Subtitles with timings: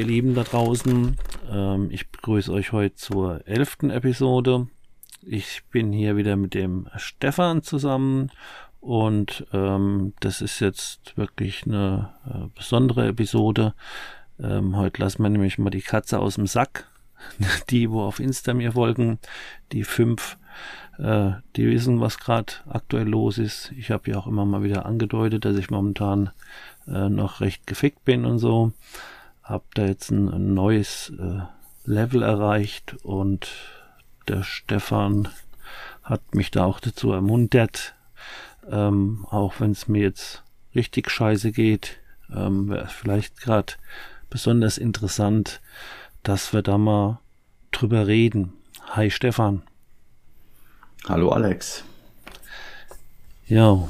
[0.00, 1.18] Ihr Lieben da draußen,
[1.52, 4.66] ähm, ich begrüße euch heute zur elften Episode.
[5.20, 8.30] Ich bin hier wieder mit dem Stefan zusammen
[8.80, 13.74] und ähm, das ist jetzt wirklich eine äh, besondere Episode.
[14.42, 16.88] Ähm, heute lassen wir nämlich mal die Katze aus dem Sack.
[17.68, 19.18] Die, wo auf Insta mir folgen,
[19.72, 20.38] die fünf,
[20.98, 23.72] äh, die wissen, was gerade aktuell los ist.
[23.76, 26.30] Ich habe ja auch immer mal wieder angedeutet, dass ich momentan
[26.86, 28.72] äh, noch recht gefickt bin und so.
[29.50, 31.40] Hab da jetzt ein, ein neues äh,
[31.84, 33.48] Level erreicht und
[34.28, 35.28] der Stefan
[36.04, 37.96] hat mich da auch dazu ermuntert,
[38.70, 41.98] ähm, auch wenn es mir jetzt richtig scheiße geht,
[42.32, 43.72] ähm, wäre vielleicht gerade
[44.28, 45.60] besonders interessant,
[46.22, 47.18] dass wir da mal
[47.72, 48.52] drüber reden.
[48.90, 49.62] Hi Stefan.
[51.08, 51.82] Hallo Alex.
[53.48, 53.88] Ja.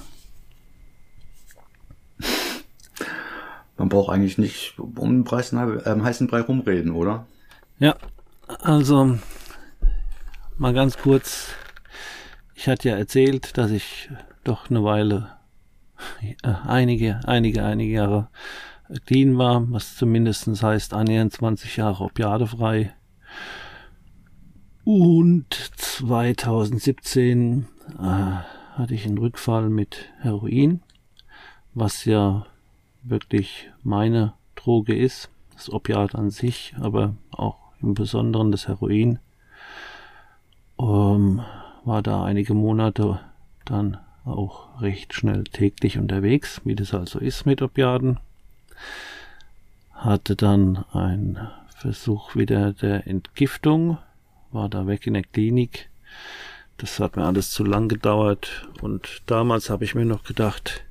[3.81, 7.27] Man braucht eigentlich nicht um den Preis, äh, heißen Brei rumreden, oder?
[7.79, 7.97] Ja,
[8.47, 9.17] also
[10.59, 11.55] mal ganz kurz.
[12.55, 14.11] Ich hatte ja erzählt, dass ich
[14.45, 15.31] doch eine Weile,
[16.21, 18.29] äh, einige, einige, einige Jahre
[19.07, 22.93] clean war, was zumindest heißt annähernd 20 Jahre opiadefrei.
[24.85, 27.67] Und 2017
[27.99, 30.83] äh, hatte ich einen Rückfall mit Heroin,
[31.73, 32.45] was ja
[33.03, 39.19] wirklich meine Droge ist, das Opiat an sich, aber auch im Besonderen das Heroin.
[40.79, 41.43] Ähm,
[41.85, 43.21] war da einige Monate
[43.65, 48.19] dann auch recht schnell täglich unterwegs, wie das also ist mit Opiaten.
[49.93, 51.39] Hatte dann einen
[51.75, 53.99] Versuch wieder der Entgiftung,
[54.53, 55.89] war da weg in der Klinik.
[56.77, 60.83] Das hat mir alles zu lang gedauert und damals habe ich mir noch gedacht,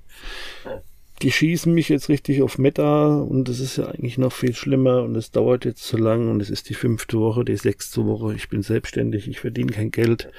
[1.22, 5.04] die schießen mich jetzt richtig auf Meta und das ist ja eigentlich noch viel schlimmer
[5.04, 8.34] und es dauert jetzt zu lang und es ist die fünfte Woche, die sechste Woche.
[8.36, 10.32] Ich bin selbstständig, ich verdiene kein Geld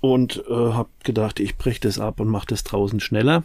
[0.00, 3.44] und äh, habe gedacht, ich breche das ab und mache das draußen schneller.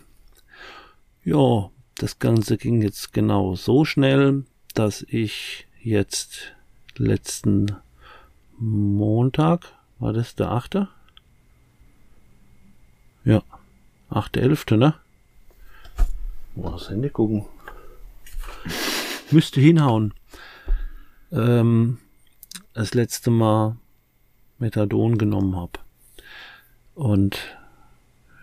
[1.23, 4.43] Ja, das Ganze ging jetzt genau so schnell,
[4.73, 6.53] dass ich jetzt
[6.97, 7.77] letzten
[8.57, 10.89] Montag, war das der achte?
[13.23, 13.41] Ja,
[14.09, 14.95] achte, elfte, ne?
[16.57, 17.45] Mal das Handy gucken.
[19.29, 20.15] Müsste hinhauen.
[21.31, 21.99] Ähm,
[22.73, 23.77] das letzte Mal
[24.57, 25.73] Methadon genommen habe.
[26.95, 27.37] Und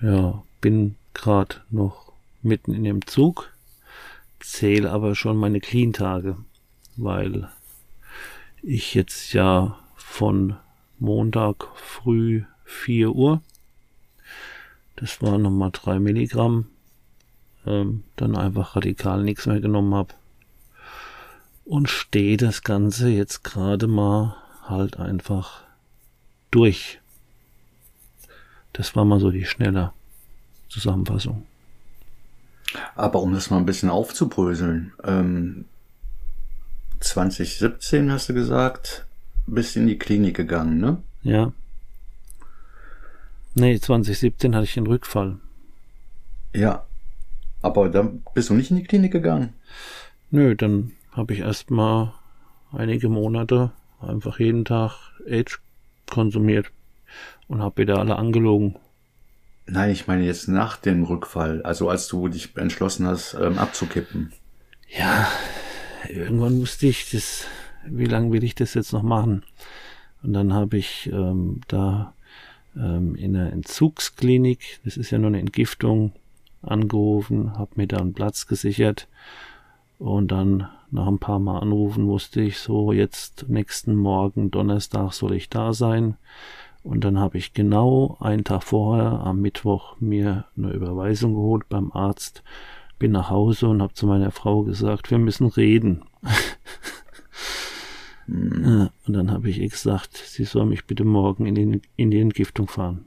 [0.01, 3.53] ja, bin gerade noch mitten in dem Zug,
[4.39, 6.37] zähle aber schon meine Clean-Tage,
[6.97, 7.49] weil
[8.63, 10.57] ich jetzt ja von
[11.01, 13.43] Montag früh 4 Uhr,
[14.95, 16.67] das waren nochmal drei Milligramm,
[17.67, 20.15] ähm, dann einfach radikal nichts mehr genommen habe.
[21.65, 25.63] Und stehe das Ganze jetzt gerade mal halt einfach
[26.51, 27.01] durch.
[28.73, 29.93] Das war mal so die schnelle
[30.69, 31.47] Zusammenfassung.
[32.97, 35.65] Aber um das mal ein bisschen aufzubröseln, ähm,
[37.01, 39.07] 2017 hast du gesagt,
[39.47, 41.03] bist in die Klinik gegangen, ne?
[41.23, 41.53] Ja.
[43.55, 45.37] Nee, 2017 hatte ich einen Rückfall.
[46.53, 46.85] Ja,
[47.65, 49.55] aber dann bist du nicht in die Klinik gegangen?
[50.31, 52.13] Nö, dann habe ich erstmal
[52.73, 54.93] einige Monate einfach jeden Tag
[55.27, 55.61] Age
[56.11, 56.71] konsumiert
[57.49, 58.77] und habe wieder alle angelogen.
[59.67, 64.33] Nein, ich meine jetzt nach dem Rückfall, also als du dich entschlossen hast, ähm, abzukippen.
[64.91, 65.27] Ja,
[66.11, 67.47] irgendwann musste ich das,
[67.87, 69.43] wie lange will ich das jetzt noch machen?
[70.23, 72.13] Und dann habe ich ähm, da
[72.77, 76.13] ähm, in der Entzugsklinik, das ist ja nur eine Entgiftung,
[76.69, 79.09] angerufen, habe mir da einen Platz gesichert
[79.99, 85.35] und dann nach ein paar Mal anrufen wusste ich so, jetzt nächsten Morgen Donnerstag soll
[85.35, 86.17] ich da sein.
[86.85, 91.91] Und dann habe ich genau einen Tag vorher am Mittwoch mir eine Überweisung geholt beim
[91.93, 92.45] Arzt,
[92.99, 96.03] bin nach Hause und habe zu meiner Frau gesagt, wir müssen reden.
[98.29, 102.21] und dann habe ich ihr gesagt, sie soll mich bitte morgen in die, in die
[102.21, 103.07] Entgiftung fahren.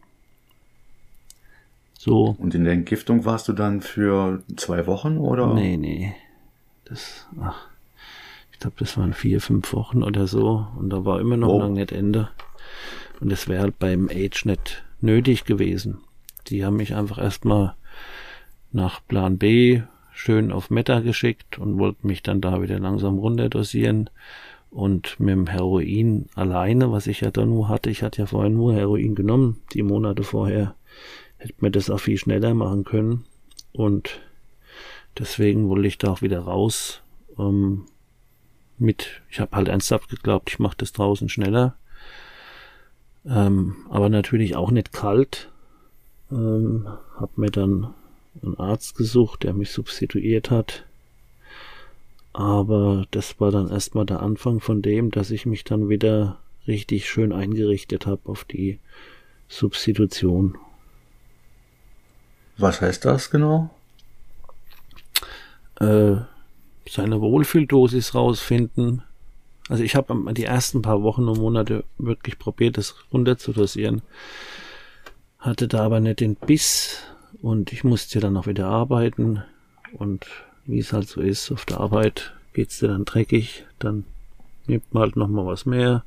[2.07, 2.35] So.
[2.39, 5.53] Und in der Entgiftung warst du dann für zwei Wochen oder?
[5.53, 6.13] Nee, nee.
[6.85, 7.67] Das, ach,
[8.51, 10.65] ich glaube, das waren vier, fünf Wochen oder so.
[10.77, 11.59] Und da war immer noch Oh.
[11.59, 12.29] lang nicht Ende.
[13.19, 15.99] Und das wäre halt beim Age nicht nötig gewesen.
[16.47, 17.75] Die haben mich einfach erstmal
[18.71, 19.81] nach Plan B
[20.11, 24.09] schön auf Meta geschickt und wollten mich dann da wieder langsam runterdosieren.
[24.69, 28.49] Und mit dem Heroin alleine, was ich ja da nur hatte, ich hatte ja vorher
[28.49, 30.75] nur Heroin genommen, die Monate vorher,
[31.37, 33.25] hätte mir das auch viel schneller machen können.
[33.73, 34.21] Und
[35.17, 37.01] deswegen wollte ich da auch wieder raus.
[37.37, 37.85] Ähm,
[38.77, 41.75] mit, ich habe halt ernsthaft geglaubt, ich mache das draußen schneller.
[43.25, 45.49] Ähm, aber natürlich auch nicht kalt.
[46.31, 47.93] Ähm, hab mir dann
[48.41, 50.85] einen Arzt gesucht, der mich substituiert hat.
[52.33, 56.37] Aber das war dann erstmal der Anfang von dem, dass ich mich dann wieder
[56.67, 58.79] richtig schön eingerichtet habe auf die
[59.47, 60.57] Substitution.
[62.57, 63.69] Was heißt das genau?
[65.79, 66.15] Äh,
[66.89, 69.03] seine Wohlfühldosis rausfinden.
[69.69, 74.01] Also ich habe die ersten paar Wochen und Monate wirklich probiert, das runterzudosieren.
[75.39, 77.03] Hatte da aber nicht den Biss
[77.41, 79.43] und ich musste dann auch wieder arbeiten.
[79.93, 80.25] Und
[80.65, 84.05] wie es halt so ist, auf der Arbeit geht's dir dann dreckig, dann
[84.65, 86.03] nimmt man halt nochmal was mehr.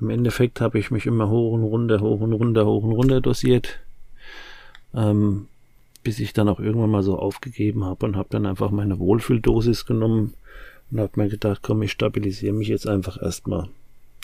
[0.00, 3.20] Im Endeffekt habe ich mich immer hoch und runter, hoch und runter, hoch und runter
[3.20, 3.78] dosiert.
[4.92, 5.48] Ähm,
[6.04, 9.86] bis ich dann auch irgendwann mal so aufgegeben habe und habe dann einfach meine Wohlfühldosis
[9.86, 10.34] genommen
[10.90, 13.68] und habe mir gedacht, komm, ich stabilisiere mich jetzt einfach erstmal.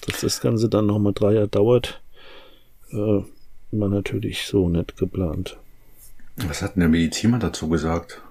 [0.06, 2.00] Dass das Ganze dann nochmal drei Jahre dauert,
[2.92, 3.22] äh,
[3.72, 5.56] war natürlich so nicht geplant.
[6.36, 8.22] Was hat denn der Mediziner dazu gesagt?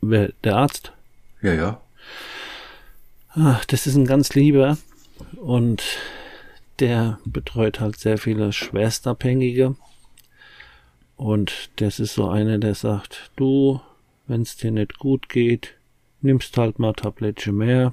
[0.00, 0.92] Wer, der Arzt?
[1.42, 1.80] Ja, ja.
[3.30, 4.78] Ach, das ist ein ganz lieber
[5.36, 5.82] und
[6.78, 9.76] der betreut halt sehr viele Schwerstabhängige.
[11.16, 13.80] Und das ist so einer, der sagt, du,
[14.26, 15.74] wenn es dir nicht gut geht,
[16.20, 17.92] nimmst halt mal Tablettchen mehr,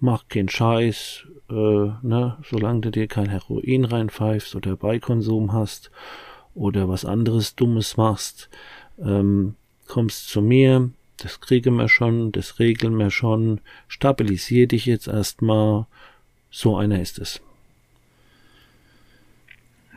[0.00, 5.90] mach keinen Scheiß, äh, ne, solange du dir kein Heroin reinpfeifst oder Beikonsum hast
[6.54, 8.48] oder was anderes Dummes machst,
[8.98, 9.54] ähm,
[9.86, 15.86] kommst zu mir, das kriegen wir schon, das regeln wir schon, stabilisier dich jetzt erstmal,
[16.50, 17.40] so einer ist es.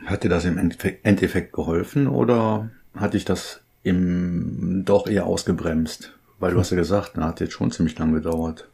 [0.06, 6.12] Hat dir das im Endeffekt, geholfen oder hat dich das im doch eher ausgebremst?
[6.38, 8.68] Weil du hast ja gesagt, na, hat jetzt schon ziemlich lang gedauert.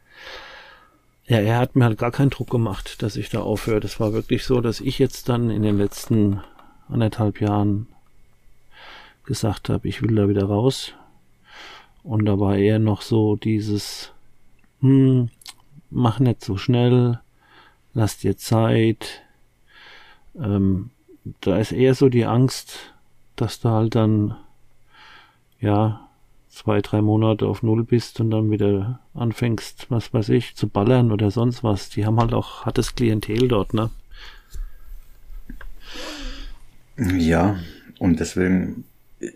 [1.27, 3.81] Ja, er hat mir halt gar keinen Druck gemacht, dass ich da aufhöre.
[3.81, 6.41] Das war wirklich so, dass ich jetzt dann in den letzten
[6.89, 7.89] anderthalb Jahren
[9.25, 10.93] gesagt habe, ich will da wieder raus.
[12.05, 14.13] Und da war eher noch so dieses,
[14.81, 15.31] hm,
[15.91, 17.19] mach nicht so schnell,
[17.93, 19.23] lass dir Zeit.
[20.37, 20.91] Ähm,
[21.41, 22.95] da ist eher so die Angst,
[23.37, 24.37] dass du halt dann,
[25.61, 26.09] ja,
[26.49, 31.13] zwei, drei Monate auf Null bist und dann wieder anfängst, was weiß ich, zu ballern
[31.13, 31.91] oder sonst was.
[31.91, 33.91] Die haben halt auch hartes Klientel dort, ne?
[36.97, 37.59] Ja,
[37.99, 38.85] und deswegen,
[39.21, 39.29] du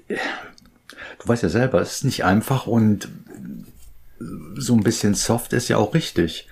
[1.27, 3.09] weißt ja selber, es ist nicht einfach und
[4.57, 6.49] so ein bisschen soft ist ja auch richtig.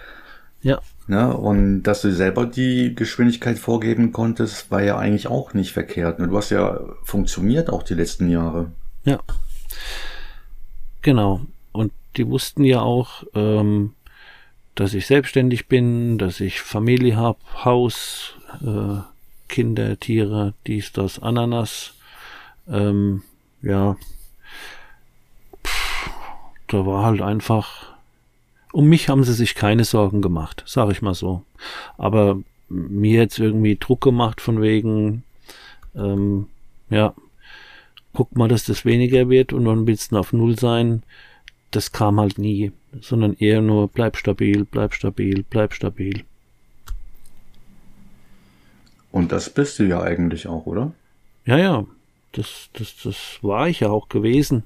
[0.62, 1.34] Ja, Ne?
[1.34, 6.20] Und dass du selber die Geschwindigkeit vorgeben konntest, war ja eigentlich auch nicht verkehrt.
[6.20, 8.70] Und du hast ja funktioniert auch die letzten Jahre.
[9.04, 9.18] ja.
[11.00, 11.40] Genau.
[11.72, 13.94] Und die wussten ja auch, ähm,
[14.74, 19.00] dass ich selbstständig bin, dass ich Familie habe, Haus, äh,
[19.48, 21.94] Kinder, Tiere, dies, das, Ananas.
[22.68, 23.22] Ähm,
[23.62, 23.96] ja,
[25.64, 26.10] Pff,
[26.66, 27.87] da war halt einfach.
[28.72, 31.42] Um mich haben sie sich keine Sorgen gemacht, sag ich mal so.
[31.96, 35.24] Aber mir jetzt irgendwie Druck gemacht von wegen,
[35.94, 36.46] ähm,
[36.90, 37.14] ja,
[38.12, 41.02] guck mal, dass das weniger wird und dann willst du auf Null sein.
[41.70, 46.24] Das kam halt nie, sondern eher nur bleib stabil, bleib stabil, bleib stabil.
[49.10, 50.92] Und das bist du ja eigentlich auch, oder?
[51.44, 51.86] Ja, ja,
[52.32, 54.64] das, das, das war ich ja auch gewesen.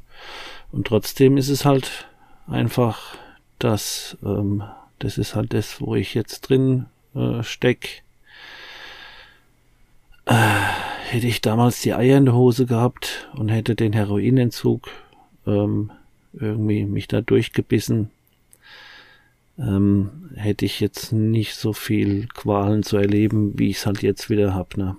[0.73, 2.09] Und trotzdem ist es halt
[2.47, 3.17] einfach,
[3.65, 4.63] das, ähm,
[4.99, 8.03] das ist halt das, wo ich jetzt drin äh, steck.
[10.27, 10.35] Äh,
[11.09, 14.89] hätte ich damals die Eier in der Hose gehabt und hätte den Heroinentzug
[15.47, 15.91] ähm,
[16.33, 18.11] irgendwie mich da durchgebissen,
[19.59, 24.31] ähm, hätte ich jetzt nicht so viel Qualen zu erleben, wie ich es halt jetzt
[24.31, 24.97] wieder hab, ne?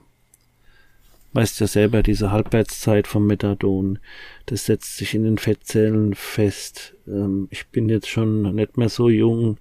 [1.33, 3.97] Weißt ja selber, diese Halbwertszeit vom Methadon,
[4.45, 6.95] das setzt sich in den Fettzellen fest.
[7.07, 9.57] Ähm, ich bin jetzt schon nicht mehr so jung.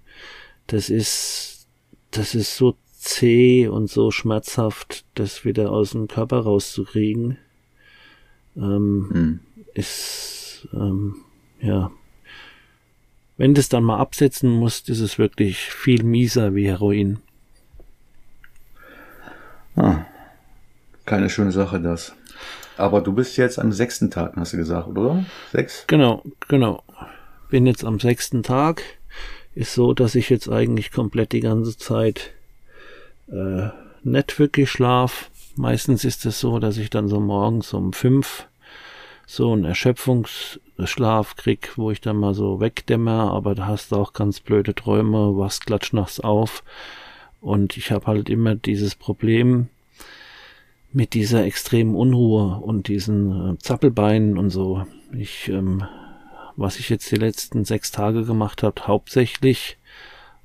[0.67, 1.67] Das ist,
[2.11, 7.39] das ist so zäh und so schmerzhaft, das wieder aus dem Körper rauszukriegen.
[8.55, 9.41] ähm, mhm.
[9.73, 11.17] ist, ähm,
[11.61, 11.91] ja,
[13.39, 17.19] wenn das dann mal absetzen muss, ist es wirklich viel mieser wie Heroin.
[19.75, 20.05] Ah,
[21.07, 22.15] keine schöne Sache das.
[22.77, 25.25] Aber du bist jetzt am sechsten Tag, hast du gesagt, oder?
[25.53, 25.85] Sechs?
[25.87, 26.83] Genau, genau.
[27.51, 28.83] Bin jetzt am sechsten Tag.
[29.55, 32.31] Ist so, dass ich jetzt eigentlich komplett die ganze Zeit
[33.31, 33.69] äh,
[34.03, 35.31] nicht wirklich schlaf.
[35.57, 38.47] Meistens ist es so, dass ich dann so morgens um fünf
[39.27, 44.13] so einen Erschöpfungsschlaf krieg, wo ich dann mal so wegdämmer, aber da hast du auch
[44.13, 46.65] ganz blöde Träume, wachst klatsch nachts auf.
[47.41, 49.69] Und ich habe halt immer dieses Problem
[50.93, 54.87] mit dieser extremen Unruhe und diesen äh, Zappelbeinen und so.
[55.17, 55.85] Ich, ähm,
[56.57, 59.79] was ich jetzt die letzten sechs Tage gemacht habe, hauptsächlich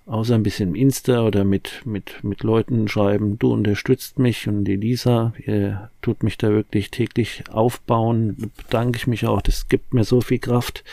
[0.06, 4.64] außer ein bisschen im Insta oder mit, mit, mit Leuten schreiben, du unterstützt mich und
[4.64, 9.94] die Lisa, ihr tut mich da wirklich täglich aufbauen, bedanke ich mich auch, das gibt
[9.94, 10.86] mir so viel Kraft,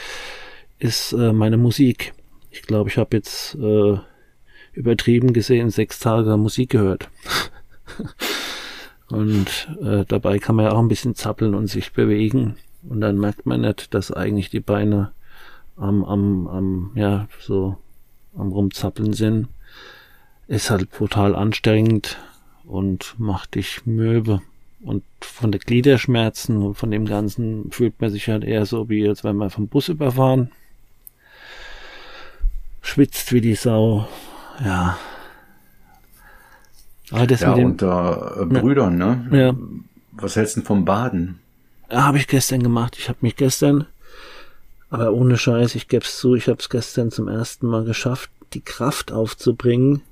[0.81, 2.13] ist äh, meine Musik.
[2.51, 3.99] Ich glaube, ich habe jetzt äh,
[4.73, 7.09] übertrieben gesehen sechs Tage Musik gehört.
[9.09, 12.57] und äh, dabei kann man ja auch ein bisschen zappeln und sich bewegen.
[12.89, 15.13] Und dann merkt man nicht, dass eigentlich die Beine
[15.77, 17.77] am, am, am, ja, so
[18.37, 19.49] am Rumzappeln sind,
[20.49, 22.19] ist halt brutal anstrengend
[22.65, 24.43] und macht dich möbe.
[24.83, 29.09] Und von der Gliederschmerzen und von dem Ganzen fühlt man sich halt eher so, wie
[29.09, 30.51] als wenn man vom Bus überfahren.
[32.83, 34.07] Schwitzt wie die Sau.
[34.63, 34.99] Ja.
[37.11, 39.29] Aber das ja, mit den, unter äh, Brüdern, ne?
[39.31, 39.55] Ja.
[40.13, 41.39] Was hältst du vom Baden?
[41.91, 42.97] Ja, habe ich gestern gemacht.
[42.99, 43.87] Ich habe mich gestern
[44.95, 49.11] aber ohne Scheiß, ich geb's zu, ich hab's gestern zum ersten Mal geschafft, die Kraft
[49.11, 50.03] aufzubringen,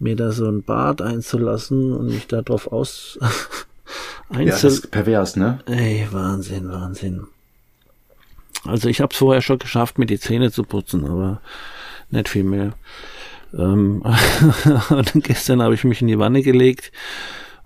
[0.00, 4.44] mir da so ein Bad einzulassen und mich darauf aus einzel...
[4.44, 5.60] Ja, das ist pervers, ne?
[5.66, 7.28] Ey, Wahnsinn, Wahnsinn.
[8.64, 11.40] Also ich hab's vorher schon geschafft, mir die Zähne zu putzen, aber
[12.10, 12.72] nicht viel mehr.
[13.56, 14.02] Ähm,
[14.90, 16.92] und gestern habe ich mich in die Wanne gelegt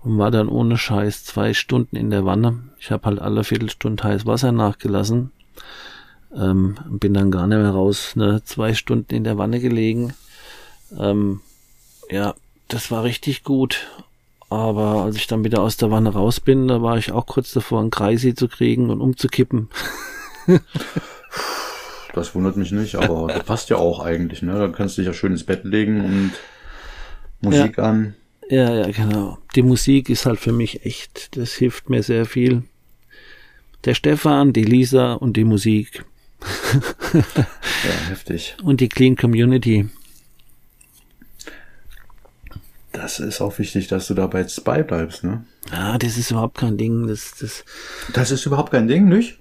[0.03, 2.59] und war dann ohne Scheiß zwei Stunden in der Wanne.
[2.79, 5.31] Ich habe halt alle Viertelstunde heiß Wasser nachgelassen
[6.35, 8.41] ähm, bin dann gar nicht mehr raus, ne?
[8.43, 10.13] zwei Stunden in der Wanne gelegen.
[10.97, 11.41] Ähm,
[12.09, 12.35] ja,
[12.67, 13.87] das war richtig gut.
[14.49, 17.53] Aber als ich dann wieder aus der Wanne raus bin, da war ich auch kurz
[17.53, 19.69] davor, einen Kreisi zu kriegen und umzukippen.
[22.13, 24.57] das wundert mich nicht, aber das passt ja auch eigentlich, ne?
[24.57, 26.31] Da kannst du dich ja schön ins Bett legen und
[27.41, 27.83] Musik ja.
[27.83, 28.15] an.
[28.49, 29.37] Ja, ja, genau.
[29.55, 32.63] Die Musik ist halt für mich echt, das hilft mir sehr viel.
[33.85, 36.05] Der Stefan, die Lisa und die Musik.
[37.13, 38.57] ja, heftig.
[38.61, 39.89] Und die Clean Community.
[42.91, 45.45] Das ist auch wichtig, dass du dabei jetzt beibleibst, ne?
[45.71, 47.07] Ja, das ist überhaupt kein Ding.
[47.07, 47.63] Das, das,
[48.13, 49.39] das ist überhaupt kein Ding, nicht?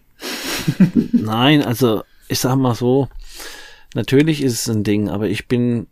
[1.13, 3.09] Nein, also ich sag mal so,
[3.95, 5.89] natürlich ist es ein Ding, aber ich bin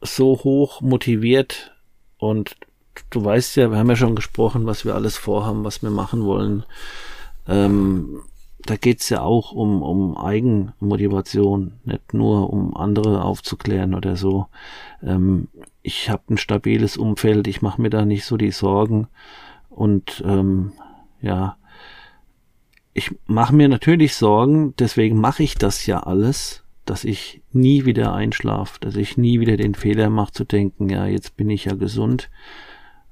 [0.00, 1.76] so hoch motiviert
[2.16, 2.56] und
[3.10, 6.24] du weißt ja, wir haben ja schon gesprochen, was wir alles vorhaben, was wir machen
[6.24, 6.64] wollen.
[7.46, 8.22] Ähm,
[8.64, 14.46] da geht's ja auch um, um Eigenmotivation, nicht nur um andere aufzuklären oder so.
[15.02, 15.48] Ähm,
[15.82, 19.06] ich habe ein stabiles Umfeld, ich mache mir da nicht so die Sorgen
[19.68, 20.72] und ähm,
[21.20, 21.57] ja,
[22.98, 28.12] ich mache mir natürlich Sorgen, deswegen mache ich das ja alles, dass ich nie wieder
[28.12, 31.74] einschlafe, dass ich nie wieder den Fehler mache zu denken, ja, jetzt bin ich ja
[31.74, 32.28] gesund.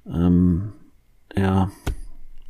[0.06, 0.72] Ähm,
[1.36, 1.70] ja,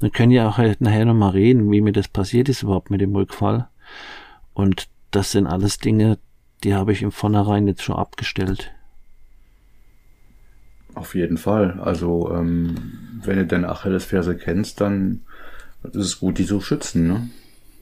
[0.01, 3.15] wir können ja auch nachher nochmal reden, wie mir das passiert ist überhaupt mit dem
[3.15, 3.69] Rückfall.
[4.55, 6.19] Und das sind alles Dinge,
[6.65, 8.73] die habe ich im Vornherein jetzt schon abgestellt.
[10.95, 11.79] Auf jeden Fall.
[11.81, 15.21] Also, ähm, wenn du deine Achillesferse kennst, dann
[15.95, 17.29] ist es gut, die zu schützen, ne?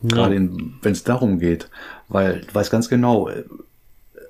[0.02, 0.08] Ja.
[0.08, 0.37] Gerade
[0.82, 1.70] wenn es darum geht.
[2.08, 3.30] Weil du weißt ganz genau,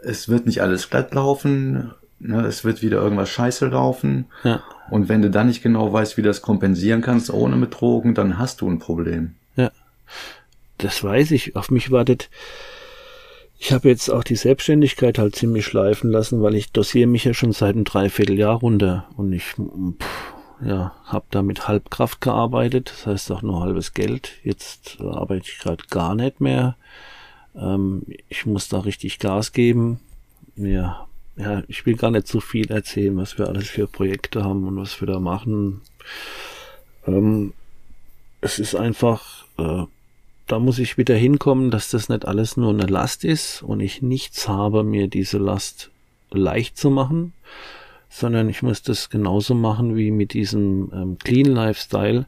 [0.04, 2.47] es wird nicht alles glatt laufen, ne?
[2.47, 4.26] es wird wieder irgendwas scheiße laufen.
[4.45, 4.62] Ja.
[4.90, 8.14] Und wenn du dann nicht genau weißt, wie du das kompensieren kannst, ohne mit Drogen,
[8.14, 9.35] dann hast du ein Problem.
[9.57, 9.73] Ja,
[10.78, 11.57] das weiß ich.
[11.57, 12.31] Auf mich wartet.
[13.59, 17.33] Ich habe jetzt auch die Selbstständigkeit halt ziemlich schleifen lassen, weil ich dosiere mich ja
[17.33, 20.34] schon seit einem Dreivierteljahr runter und ich pff,
[20.64, 24.33] ja, habe da mit Halbkraft gearbeitet, das heißt auch nur halbes Geld.
[24.42, 26.76] Jetzt arbeite ich gerade gar nicht mehr.
[27.54, 30.00] Ähm, ich muss da richtig Gas geben.
[30.56, 31.06] Mir
[31.37, 34.76] ja, ich will gar nicht so viel erzählen, was wir alles für Projekte haben und
[34.76, 35.80] was wir da machen.
[37.06, 37.52] Ähm,
[38.40, 39.85] es ist einfach, äh,
[40.47, 44.00] da muss ich wieder hinkommen, dass das nicht alles nur eine Last ist und ich
[44.00, 45.90] nichts habe, mir diese Last
[46.30, 47.33] leicht zu machen,
[48.14, 52.26] sondern ich muss das genauso machen wie mit diesem ähm, Clean Lifestyle,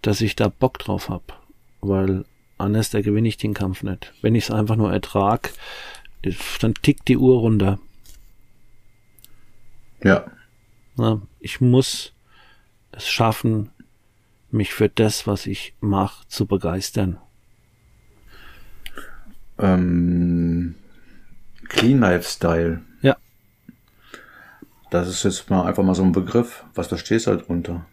[0.00, 1.42] dass ich da Bock drauf hab.
[1.80, 2.24] weil
[2.58, 4.14] anders da gewinne ich den Kampf nicht.
[4.22, 5.52] Wenn ich es einfach nur ertrag,
[6.60, 7.80] dann tickt die Uhr runter.
[10.04, 10.30] Ja.
[10.96, 12.12] Na, ich muss
[12.92, 13.70] es schaffen,
[14.52, 17.18] mich für das, was ich mache, zu begeistern.
[19.58, 20.76] Ähm,
[21.68, 22.85] Clean Lifestyle.
[24.90, 25.00] Ja.
[25.00, 26.64] Das ist jetzt mal einfach mal so ein Begriff.
[26.74, 27.86] Was verstehst du halt drunter?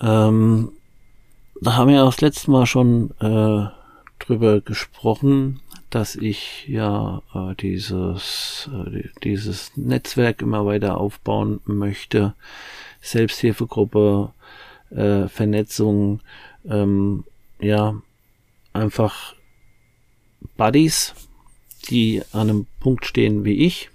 [0.00, 0.72] Ähm,
[1.60, 3.68] da haben wir auch das letzte Mal schon äh,
[4.18, 5.60] drüber gesprochen,
[5.90, 12.34] dass ich ja äh, dieses, äh, dieses Netzwerk immer weiter aufbauen möchte.
[13.00, 14.32] Selbsthilfegruppe,
[14.90, 16.20] äh, Vernetzung,
[16.68, 17.24] ähm,
[17.60, 17.94] ja,
[18.72, 19.34] einfach
[20.56, 21.14] Buddies,
[21.88, 23.90] die an einem Punkt stehen wie ich,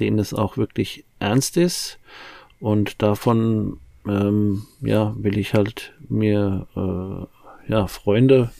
[0.00, 1.98] denen es auch wirklich ernst ist
[2.60, 8.50] und davon ähm, ja will ich halt mir äh, ja Freunde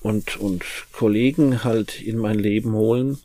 [0.00, 3.18] und und Kollegen halt in mein Leben holen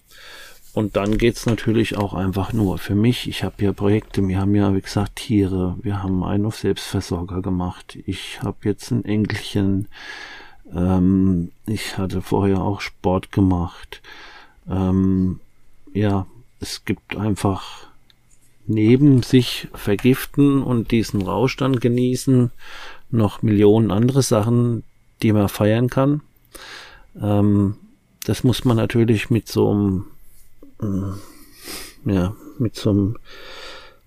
[0.74, 3.28] und dann geht's natürlich auch einfach nur für mich.
[3.28, 7.42] Ich habe ja Projekte, wir haben ja, wie gesagt, Tiere, wir haben einen auf Selbstversorger
[7.42, 7.98] gemacht.
[8.06, 9.88] Ich habe jetzt ein Enkelchen.
[10.74, 14.02] Ähm, ich hatte vorher auch Sport gemacht.
[14.70, 15.40] Ähm,
[15.94, 16.28] ja,
[16.60, 17.88] es gibt einfach
[18.68, 22.52] neben sich vergiften und diesen Rausch dann genießen
[23.10, 24.84] noch Millionen andere Sachen,
[25.24, 26.22] die man feiern kann.
[27.20, 27.76] Ähm,
[28.26, 30.06] das muss man natürlich mit so einem
[30.82, 33.18] äh, ja, mit so einem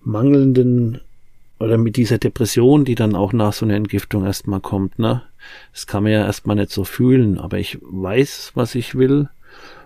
[0.01, 1.01] mangelnden
[1.59, 5.23] oder mit dieser Depression, die dann auch nach so einer Entgiftung erstmal kommt, ne?
[5.73, 9.29] Das kann man ja erstmal nicht so fühlen, aber ich weiß, was ich will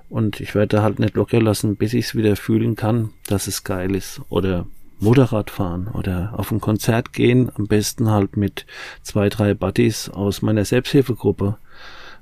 [0.10, 3.64] und ich werde halt nicht locker lassen, bis ich es wieder fühlen kann, dass es
[3.64, 4.22] geil ist.
[4.30, 4.66] Oder
[5.00, 8.66] Motorrad fahren oder auf ein Konzert gehen, am besten halt mit
[9.04, 11.58] zwei, drei Buddies aus meiner Selbsthilfegruppe.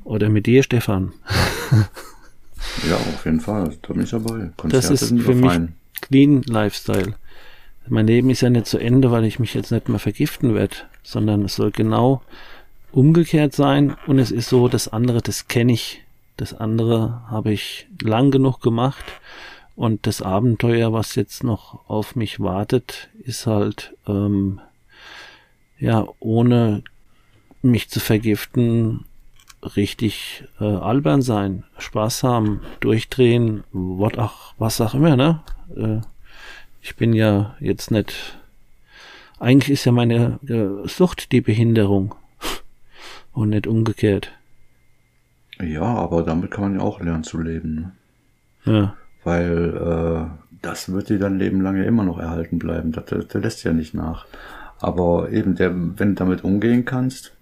[0.03, 1.13] Oder mit dir, Stefan.
[2.89, 3.75] Ja, auf jeden Fall.
[3.81, 4.51] Da bin ich dabei.
[4.57, 5.75] Konzerte das ist für mich fein.
[6.01, 7.15] Clean Lifestyle.
[7.87, 10.75] Mein Leben ist ja nicht zu Ende, weil ich mich jetzt nicht mehr vergiften werde,
[11.03, 12.21] sondern es soll genau
[12.91, 13.95] umgekehrt sein.
[14.07, 16.03] Und es ist so, das andere, das kenne ich.
[16.37, 19.05] Das andere habe ich lang genug gemacht.
[19.75, 24.61] Und das Abenteuer, was jetzt noch auf mich wartet, ist halt, ähm,
[25.79, 26.83] ja, ohne
[27.61, 29.05] mich zu vergiften,
[29.75, 35.41] richtig äh, albern sein, Spaß haben, durchdrehen, what auch, was auch immer, ne?
[35.75, 36.01] Äh,
[36.81, 38.37] ich bin ja jetzt nicht.
[39.39, 42.15] Eigentlich ist ja meine äh, Sucht die Behinderung
[43.33, 44.31] und nicht umgekehrt.
[45.59, 47.93] Ja, aber damit kann man ja auch lernen zu leben.
[48.65, 48.73] Ne?
[48.73, 48.95] Ja.
[49.23, 52.91] Weil äh, das wird dir dein Leben lang ja immer noch erhalten bleiben.
[52.91, 54.25] Das, das, das lässt ja nicht nach.
[54.79, 57.35] Aber eben, der, wenn du damit umgehen kannst,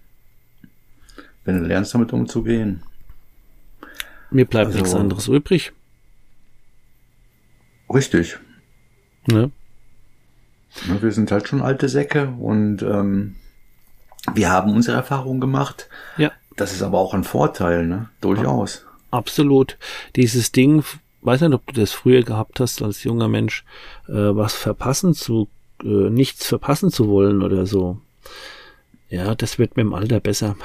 [1.44, 2.82] wenn du lernst, damit umzugehen.
[4.30, 5.72] Mir bleibt also, nichts anderes übrig.
[7.92, 8.38] Richtig.
[9.30, 9.48] Ja,
[11.00, 13.36] wir sind halt schon alte Säcke und ähm,
[14.32, 15.88] wir haben unsere Erfahrungen gemacht.
[16.16, 16.32] Ja.
[16.56, 18.08] Das ist aber auch ein Vorteil, ne?
[18.20, 18.84] Durchaus.
[19.10, 19.78] Absolut.
[20.16, 20.84] Dieses Ding,
[21.22, 23.64] weiß nicht, ob du das früher gehabt hast als junger Mensch,
[24.08, 25.48] äh, was verpassen zu,
[25.82, 28.00] äh, nichts verpassen zu wollen oder so.
[29.08, 30.56] Ja, das wird mit dem Alter besser.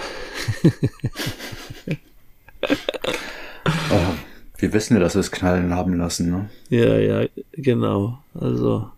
[3.91, 4.13] oh,
[4.57, 6.49] wir wissen ja, dass wir es knallen haben lassen, ne?
[6.69, 8.19] Ja, ja, genau.
[8.33, 8.89] Also,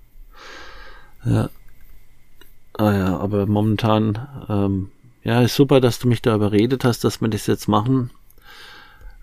[1.26, 1.50] ja.
[2.78, 4.92] Ah ja, aber momentan, ähm,
[5.24, 8.12] ja, ist super, dass du mich da überredet hast, dass wir das jetzt machen.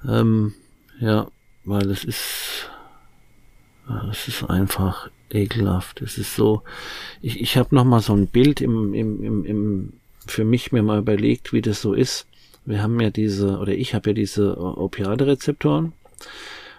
[0.07, 0.55] Ähm,
[1.01, 1.29] ja,
[1.65, 2.71] weil es ist,
[4.11, 6.01] es ist einfach ekelhaft.
[6.03, 6.63] Es ist so,
[7.21, 9.93] ich, ich habe noch mal so ein Bild im, im, im, im
[10.27, 12.27] für mich mir mal überlegt, wie das so ist.
[12.65, 15.95] Wir haben ja diese, oder ich habe ja diese Opiaderezeptoren.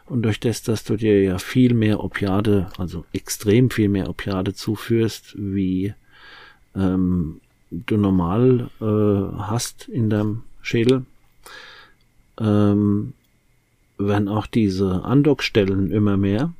[0.05, 4.53] Und durch das, dass du dir ja viel mehr Opiade, also extrem viel mehr Opiade
[4.53, 5.93] zuführst, wie
[6.75, 11.05] ähm, du normal äh, hast in deinem Schädel,
[12.39, 13.13] ähm,
[13.97, 16.53] werden auch diese Andockstellen immer mehr.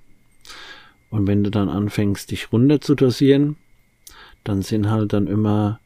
[1.10, 3.56] Und wenn du dann anfängst, dich runter zu dosieren,
[4.44, 5.80] dann sind halt dann immer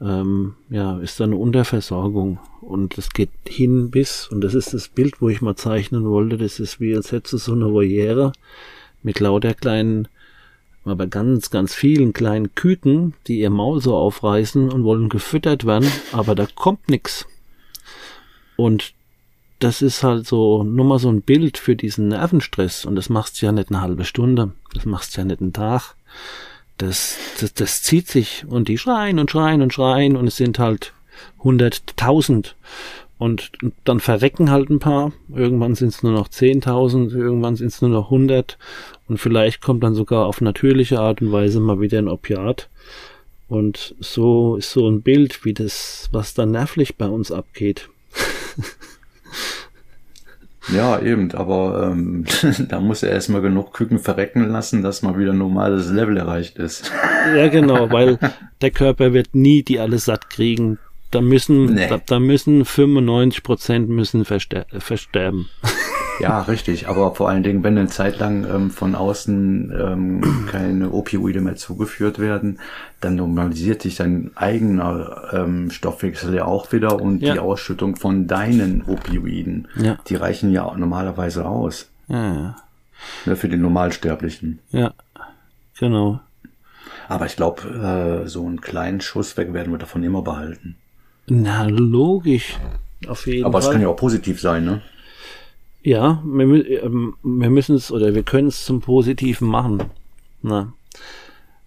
[0.00, 2.38] ähm, ja, ist da eine Unterversorgung.
[2.60, 6.36] Und es geht hin bis, und das ist das Bild, wo ich mal zeichnen wollte,
[6.36, 8.32] das ist wie als hättest du so eine Voyere
[9.02, 10.08] mit lauter kleinen,
[10.90, 15.90] aber ganz, ganz vielen kleinen Küken, die ihr Maul so aufreißen und wollen gefüttert werden,
[16.12, 17.26] aber da kommt nix.
[18.56, 18.92] Und
[19.58, 23.40] das ist halt so nur mal so ein Bild für diesen Nervenstress und das machst
[23.40, 25.94] du ja nicht eine halbe Stunde, das machst du ja nicht einen Tag,
[26.76, 30.58] das, das, das zieht sich und die schreien und schreien und schreien und es sind
[30.58, 30.92] halt
[31.40, 32.54] hunderttausend.
[33.18, 33.50] Und
[33.84, 35.12] dann verrecken halt ein paar.
[35.34, 38.56] Irgendwann sind es nur noch 10.000, irgendwann sind es nur noch 100.
[39.08, 42.68] Und vielleicht kommt dann sogar auf natürliche Art und Weise mal wieder ein Opiat.
[43.48, 47.88] Und so ist so ein Bild, wie das, was da nervlich bei uns abgeht.
[50.72, 52.24] Ja, eben, aber ähm,
[52.68, 56.58] da muss er erstmal genug Küken verrecken lassen, dass mal wieder ein normales Level erreicht
[56.58, 56.92] ist.
[57.34, 58.18] Ja, genau, weil
[58.60, 60.78] der Körper wird nie die alle satt kriegen.
[61.10, 61.88] Da müssen, nee.
[61.88, 65.48] da, da, müssen 95 Prozent müssen verster versterben.
[66.20, 66.88] Ja, richtig.
[66.88, 71.56] Aber vor allen Dingen, wenn eine Zeit lang ähm, von außen ähm, keine Opioide mehr
[71.56, 72.58] zugeführt werden,
[73.00, 77.34] dann normalisiert sich dein eigener ähm, Stoffwechsel ja auch wieder und ja.
[77.34, 79.98] die Ausschüttung von deinen Opioiden, ja.
[80.08, 81.88] die reichen ja normalerweise aus.
[82.08, 82.56] Ja, ja.
[83.26, 84.58] Ne, für den Normalsterblichen.
[84.70, 84.94] Ja,
[85.78, 86.20] genau.
[87.06, 90.76] Aber ich glaube, äh, so einen kleinen Schuss weg werden wir davon immer behalten.
[91.28, 92.58] Na, logisch.
[93.06, 93.68] Auf jeden Aber Fall.
[93.68, 94.82] es kann ja auch positiv sein, ne?
[95.82, 99.84] Ja, wir, ähm, wir müssen es oder wir können es zum Positiven machen.
[100.42, 100.72] Na.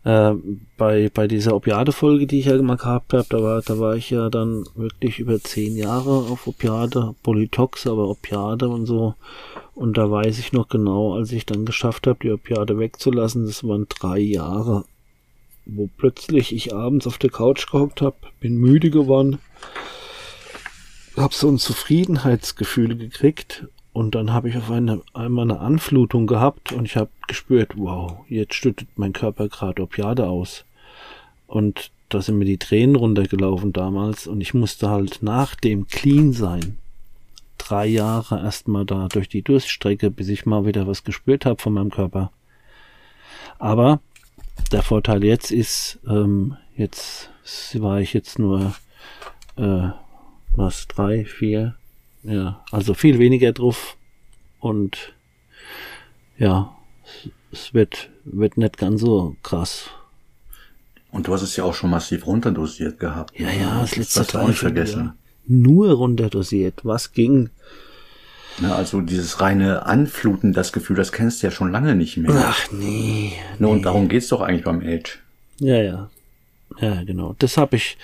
[0.04, 0.34] Äh,
[0.78, 4.30] bei, bei dieser Opiade-Folge, die ich ja gehabt habe, da war, da war ich ja
[4.30, 9.14] dann wirklich über zehn Jahre auf Opiade, Polytox, aber Opiade und so.
[9.76, 13.64] Und da weiß ich noch genau, als ich dann geschafft habe, die Opiade wegzulassen, das
[13.64, 14.86] waren drei Jahre,
[15.66, 19.38] wo plötzlich ich abends auf der Couch gehockt habe, bin müde geworden,
[21.16, 26.72] hab so ein Zufriedenheitsgefühl gekriegt und dann habe ich auf eine, einmal eine Anflutung gehabt
[26.72, 30.64] und ich habe gespürt, wow, jetzt stüttet mein Körper gerade Opiade aus.
[31.48, 36.32] Und da sind mir die Tränen runtergelaufen damals und ich musste halt nach dem Clean
[36.32, 36.78] sein.
[37.58, 41.74] Drei Jahre erstmal da durch die Durststrecke, bis ich mal wieder was gespürt habe von
[41.74, 42.32] meinem Körper.
[43.60, 44.00] Aber
[44.72, 47.30] der Vorteil jetzt ist, ähm, jetzt
[47.74, 48.74] war ich jetzt nur
[49.58, 49.90] äh,
[50.56, 51.76] was, drei, vier,
[52.24, 53.98] ja, also viel weniger drauf
[54.60, 55.14] und
[56.38, 56.76] ja,
[57.52, 59.90] es wird, wird nicht ganz so krass.
[61.12, 63.38] Und du hast es ja auch schon massiv runterdosiert gehabt.
[63.38, 64.44] Ja, ja, das letzte Mal.
[64.44, 65.14] auch nicht vergessen.
[65.46, 66.86] Nur runterdosiert.
[66.86, 67.50] Was ging?
[68.60, 72.32] Na, also dieses reine Anfluten, das Gefühl, das kennst du ja schon lange nicht mehr.
[72.34, 73.34] Ach nee.
[73.60, 73.74] Na, nee.
[73.74, 75.20] Und darum geht's doch eigentlich beim Age.
[75.60, 76.10] Ja, ja.
[76.80, 77.36] Ja, genau.
[77.40, 77.98] Das habe ich,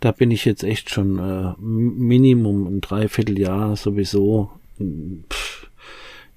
[0.00, 4.50] da bin ich jetzt echt schon äh, Minimum ein Dreivierteljahr sowieso.
[4.78, 5.68] Pff,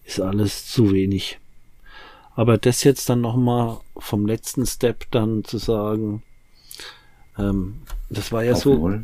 [0.03, 1.39] ist alles zu wenig.
[2.35, 6.23] Aber das jetzt dann nochmal vom letzten Step dann zu sagen,
[7.37, 8.99] ähm, das war ja Auf so.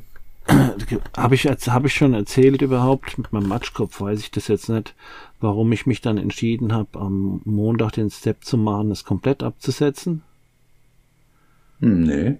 [1.17, 4.96] Habe ich, hab ich schon erzählt überhaupt, mit meinem Matschkopf weiß ich das jetzt nicht,
[5.41, 10.24] warum ich mich dann entschieden habe, am Montag den Step zu machen, es komplett abzusetzen?
[11.82, 12.36] Hm, nee.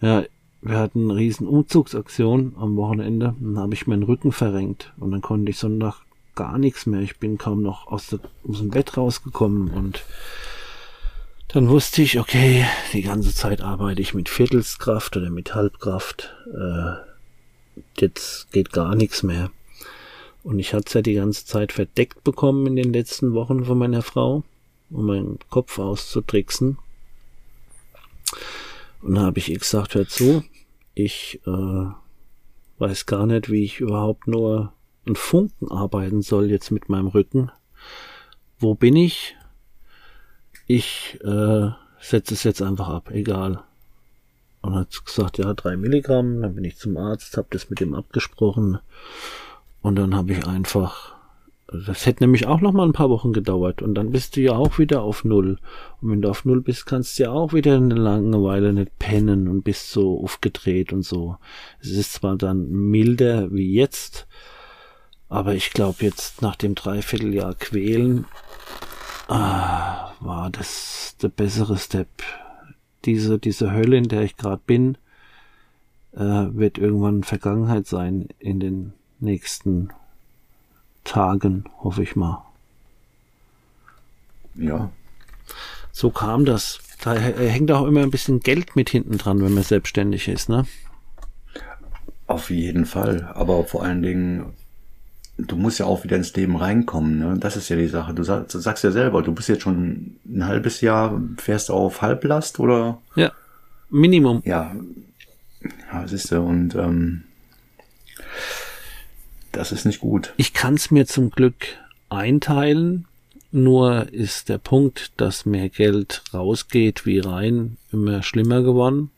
[0.00, 0.24] Ja,
[0.62, 3.34] wir hatten eine riesen Umzugsaktion am Wochenende.
[3.40, 6.02] Dann habe ich meinen Rücken verrenkt und dann konnte ich Sonntag
[6.34, 7.00] gar nichts mehr.
[7.00, 10.04] Ich bin kaum noch aus, der, aus dem Bett rausgekommen und
[11.48, 16.32] dann wusste ich, okay, die ganze Zeit arbeite ich mit Viertelskraft oder mit Halbkraft.
[16.54, 19.50] Äh, jetzt geht gar nichts mehr.
[20.44, 23.78] Und ich hatte es ja die ganze Zeit verdeckt bekommen in den letzten Wochen von
[23.78, 24.44] meiner Frau,
[24.90, 26.78] um meinen Kopf auszutricksen.
[29.02, 30.44] Und dann habe ich gesagt, hör zu,
[30.94, 31.86] ich äh,
[32.78, 34.72] weiß gar nicht, wie ich überhaupt nur
[35.06, 37.50] einen Funken arbeiten soll jetzt mit meinem Rücken.
[38.58, 39.36] Wo bin ich?
[40.66, 43.62] Ich äh, setze es jetzt einfach ab, egal.
[44.62, 46.42] Und hat gesagt, ja, drei Milligramm.
[46.42, 48.78] Dann bin ich zum Arzt, habe das mit ihm abgesprochen.
[49.80, 51.14] Und dann habe ich einfach
[51.72, 54.52] das hätte nämlich auch noch mal ein paar Wochen gedauert und dann bist du ja
[54.52, 55.58] auch wieder auf Null.
[56.00, 59.46] Und wenn du auf Null bist, kannst du ja auch wieder eine Langeweile nicht pennen
[59.46, 61.36] und bist so aufgedreht und so.
[61.80, 64.26] Es ist zwar dann milder wie jetzt,
[65.28, 68.24] aber ich glaube jetzt nach dem Dreivierteljahr quälen,
[69.28, 72.08] ah, war das der bessere Step.
[73.04, 74.98] Diese, diese Hölle, in der ich gerade bin,
[76.12, 79.90] äh, wird irgendwann Vergangenheit sein in den nächsten
[81.04, 82.44] Tagen, hoffe ich mal.
[84.54, 84.90] Ja.
[85.92, 86.80] So kam das.
[87.02, 90.66] Da hängt auch immer ein bisschen Geld mit hinten dran, wenn man selbstständig ist, ne?
[92.26, 93.30] Auf jeden Fall.
[93.34, 94.52] Aber vor allen Dingen,
[95.38, 97.36] du musst ja auch wieder ins Leben reinkommen, ne?
[97.38, 98.12] Das ist ja die Sache.
[98.12, 101.72] Du, sag, du sagst ja selber, du bist jetzt schon ein halbes Jahr, fährst du
[101.74, 102.98] auf Halblast oder?
[103.14, 103.32] Ja.
[103.88, 104.42] Minimum.
[104.44, 104.74] Ja.
[105.92, 107.24] Ja, siehst du, und ähm,
[109.52, 110.32] das ist nicht gut.
[110.36, 113.06] Ich kann es mir zum Glück einteilen.
[113.52, 119.10] Nur ist der Punkt, dass mehr Geld rausgeht wie rein, immer schlimmer geworden.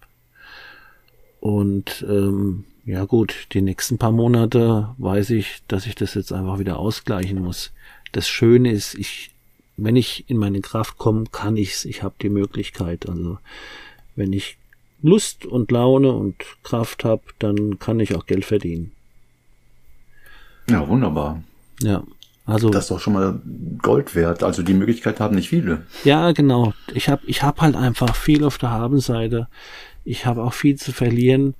[1.40, 6.58] Und ähm, ja gut, die nächsten paar Monate weiß ich, dass ich das jetzt einfach
[6.58, 7.72] wieder ausgleichen muss.
[8.12, 9.30] Das Schöne ist, ich,
[9.76, 11.84] wenn ich in meine Kraft komme, kann ich's.
[11.84, 13.08] Ich habe die Möglichkeit.
[13.08, 13.38] Also
[14.16, 14.56] wenn ich
[15.02, 18.92] Lust und Laune und Kraft habe, dann kann ich auch Geld verdienen.
[20.68, 21.42] Ja, wunderbar.
[21.80, 22.02] Ja.
[22.44, 23.40] Also das ist doch schon mal
[23.78, 24.42] Gold wert.
[24.42, 25.86] Also die Möglichkeit haben nicht viele.
[26.04, 26.74] Ja, genau.
[26.92, 29.48] Ich habe ich hab halt einfach viel auf der Habenseite.
[30.04, 31.54] Ich habe auch viel zu verlieren.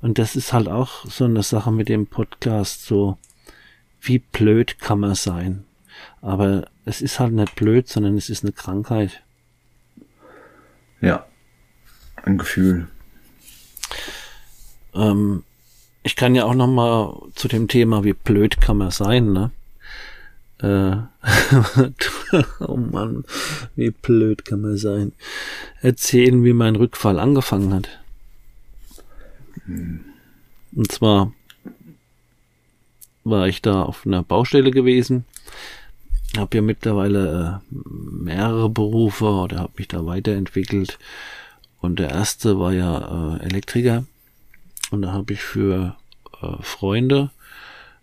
[0.00, 3.18] Und das ist halt auch so eine Sache mit dem Podcast, so
[4.00, 5.64] wie blöd kann man sein.
[6.20, 9.22] Aber es ist halt nicht blöd, sondern es ist eine Krankheit.
[11.00, 11.26] Ja,
[12.24, 12.88] ein Gefühl.
[14.94, 15.44] Ähm,
[16.02, 19.50] ich kann ja auch noch mal zu dem Thema, wie blöd kann man sein, ne?
[20.60, 20.96] Äh,
[22.60, 23.24] oh Mann,
[23.74, 25.12] wie blöd kann man sein.
[25.80, 27.88] Erzählen, wie mein Rückfall angefangen hat.
[29.66, 31.32] Und zwar
[33.24, 35.24] war ich da auf einer Baustelle gewesen,
[36.36, 40.98] habe ja mittlerweile äh, mehrere Berufe oder habe mich da weiterentwickelt.
[41.80, 44.04] Und der erste war ja äh, Elektriker.
[44.92, 45.96] Und da habe ich für
[46.40, 47.30] äh, Freunde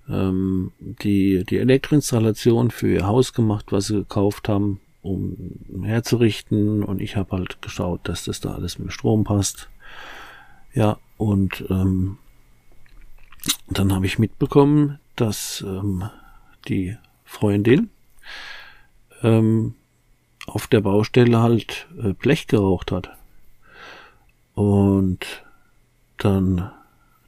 [0.10, 6.84] ähm, die die Elektroinstallation für ihr Haus gemacht, was sie gekauft haben, um herzurichten.
[6.84, 9.70] Und ich habe halt geschaut, dass das da alles mit Strom passt.
[10.74, 12.18] Ja, und ähm,
[13.70, 16.10] dann habe ich mitbekommen, dass ähm,
[16.68, 17.90] die Freundin
[19.22, 19.76] ähm,
[20.48, 23.12] auf der Baustelle halt äh, Blech geraucht hat.
[24.56, 25.44] Und
[26.18, 26.72] dann,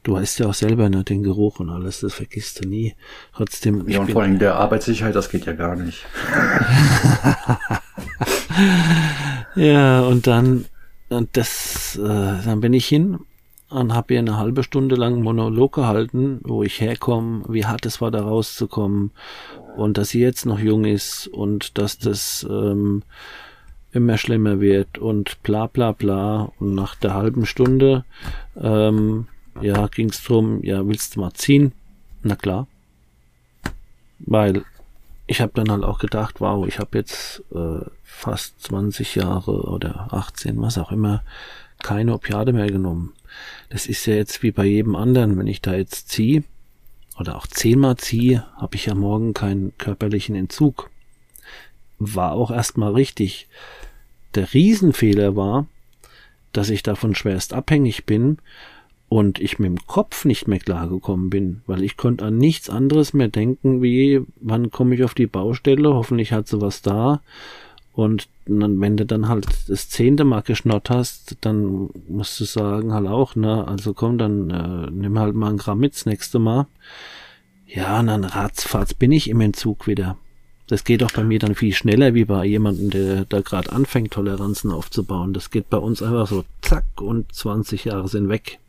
[0.03, 2.95] du weißt ja auch selber, ne, den Geruch und alles, das vergisst du nie.
[3.35, 3.87] Trotzdem.
[3.87, 6.05] Ja, und vor allem der Arbeitssicherheit, das geht ja gar nicht.
[9.55, 10.65] ja, und dann,
[11.09, 13.19] und das, äh, dann bin ich hin
[13.69, 18.01] und habe ihr eine halbe Stunde lang Monolog gehalten, wo ich herkomme, wie hart es
[18.01, 19.11] war, da rauszukommen
[19.77, 23.03] und dass sie jetzt noch jung ist und dass das ähm,
[23.93, 26.51] immer schlimmer wird und bla bla bla.
[26.59, 28.03] Und nach der halben Stunde
[28.61, 29.27] ähm,
[29.59, 31.73] ja, ging es drum, ja, willst du mal ziehen?
[32.23, 32.67] Na klar.
[34.19, 34.63] Weil
[35.27, 40.13] ich habe dann halt auch gedacht, wow, ich habe jetzt äh, fast 20 Jahre oder
[40.13, 41.23] 18, was auch immer,
[41.81, 43.13] keine Opiate mehr genommen.
[43.69, 46.43] Das ist ja jetzt wie bei jedem anderen, wenn ich da jetzt ziehe
[47.17, 50.89] oder auch zehnmal ziehe, habe ich ja morgen keinen körperlichen Entzug.
[51.97, 53.47] War auch erstmal richtig.
[54.35, 55.67] Der Riesenfehler war,
[56.51, 58.39] dass ich davon schwerst abhängig bin
[59.11, 63.11] und ich mit dem Kopf nicht mehr klargekommen bin, weil ich konnte an nichts anderes
[63.11, 67.19] mehr denken, wie wann komme ich auf die Baustelle, hoffentlich hat sie was da
[67.91, 72.93] und dann, wenn du dann halt das zehnte Mal geschnott hast, dann musst du sagen
[72.93, 76.39] halt auch, ne, also komm, dann äh, nimm halt mal ein Gramm mit das nächste
[76.39, 76.67] Mal.
[77.67, 80.17] Ja, und dann ratzfatz bin ich im Entzug wieder.
[80.67, 84.11] Das geht auch bei mir dann viel schneller wie bei jemandem, der da gerade anfängt,
[84.11, 85.33] Toleranzen aufzubauen.
[85.33, 88.59] Das geht bei uns einfach so zack und 20 Jahre sind weg.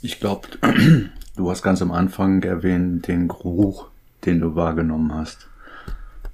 [0.00, 0.48] Ich glaube,
[1.36, 3.88] du hast ganz am Anfang erwähnt den Geruch,
[4.24, 5.48] den du wahrgenommen hast.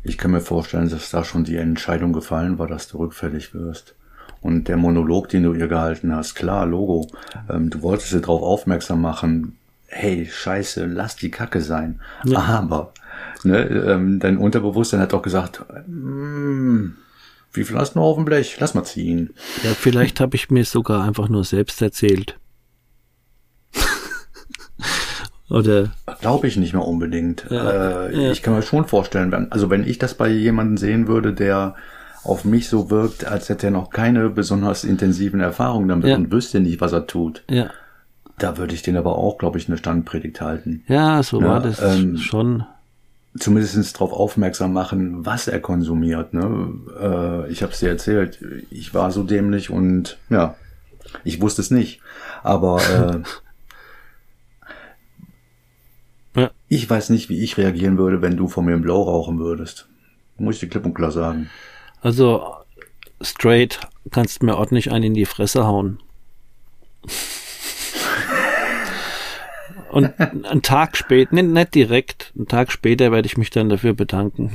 [0.02, 3.94] Ich kann mir vorstellen, dass da schon die Entscheidung gefallen war, dass du rückfällig wirst.
[4.42, 7.08] Und der Monolog, den du ihr gehalten hast, klar, Logo,
[7.48, 12.00] ähm, du wolltest sie darauf aufmerksam machen, hey, scheiße, lass die Kacke sein.
[12.24, 12.40] Ja.
[12.40, 12.92] Aber
[13.44, 16.88] ne, ähm, dein Unterbewusstsein hat doch gesagt, mm,
[17.54, 18.58] wie viel hast du noch auf dem Blech?
[18.60, 19.30] Lass mal ziehen.
[19.62, 22.36] Ja, vielleicht habe ich mir sogar einfach nur selbst erzählt.
[25.50, 25.90] Oder?
[26.20, 27.46] Glaube ich nicht mehr unbedingt.
[27.50, 28.30] Ja, äh, ja.
[28.32, 31.74] Ich kann mir schon vorstellen, wenn, also wenn ich das bei jemandem sehen würde, der
[32.24, 36.16] auf mich so wirkt, als hätte er noch keine besonders intensiven Erfahrungen damit ja.
[36.16, 37.44] und wüsste nicht, was er tut.
[37.50, 37.70] Ja.
[38.38, 40.82] Da würde ich den aber auch, glaube ich, eine Standpredigt halten.
[40.88, 42.64] Ja, so war das ähm, schon.
[43.38, 46.32] Zumindest darauf aufmerksam machen, was er konsumiert.
[46.32, 46.70] Ne?
[47.00, 48.38] Äh, ich habe es dir erzählt,
[48.70, 50.54] ich war so dämlich und ja,
[51.24, 52.00] ich wusste es nicht.
[52.42, 52.78] Aber
[53.24, 53.43] äh,
[56.36, 56.50] Ja.
[56.68, 59.88] Ich weiß nicht, wie ich reagieren würde, wenn du von mir im Blau rauchen würdest.
[60.36, 61.48] Muss ich dir klipp und klar sagen.
[62.00, 62.54] Also,
[63.20, 66.00] straight kannst du mir ordentlich einen in die Fresse hauen.
[69.90, 73.94] Und einen Tag später, nicht, nicht direkt, einen Tag später werde ich mich dann dafür
[73.94, 74.50] bedanken.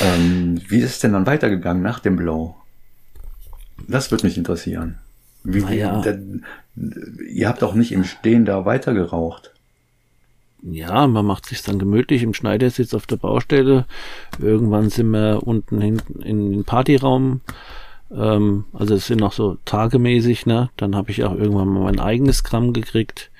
[0.00, 2.56] Ähm, wie ist es denn dann weitergegangen nach dem Blow?
[3.86, 4.98] Das würde mich interessieren.
[5.44, 6.00] Wie, naja.
[6.00, 6.18] der,
[7.30, 9.54] ihr habt auch nicht im Stehen da weitergeraucht
[10.62, 13.86] ja, man macht sich dann gemütlich im Schneidersitz auf der Baustelle.
[14.40, 17.40] Irgendwann sind wir unten hinten in den Partyraum
[18.10, 20.70] Ähm, also es sind auch so tagemäßig, ne?
[20.76, 23.30] Dann habe ich auch irgendwann mal mein eigenes Gramm gekriegt.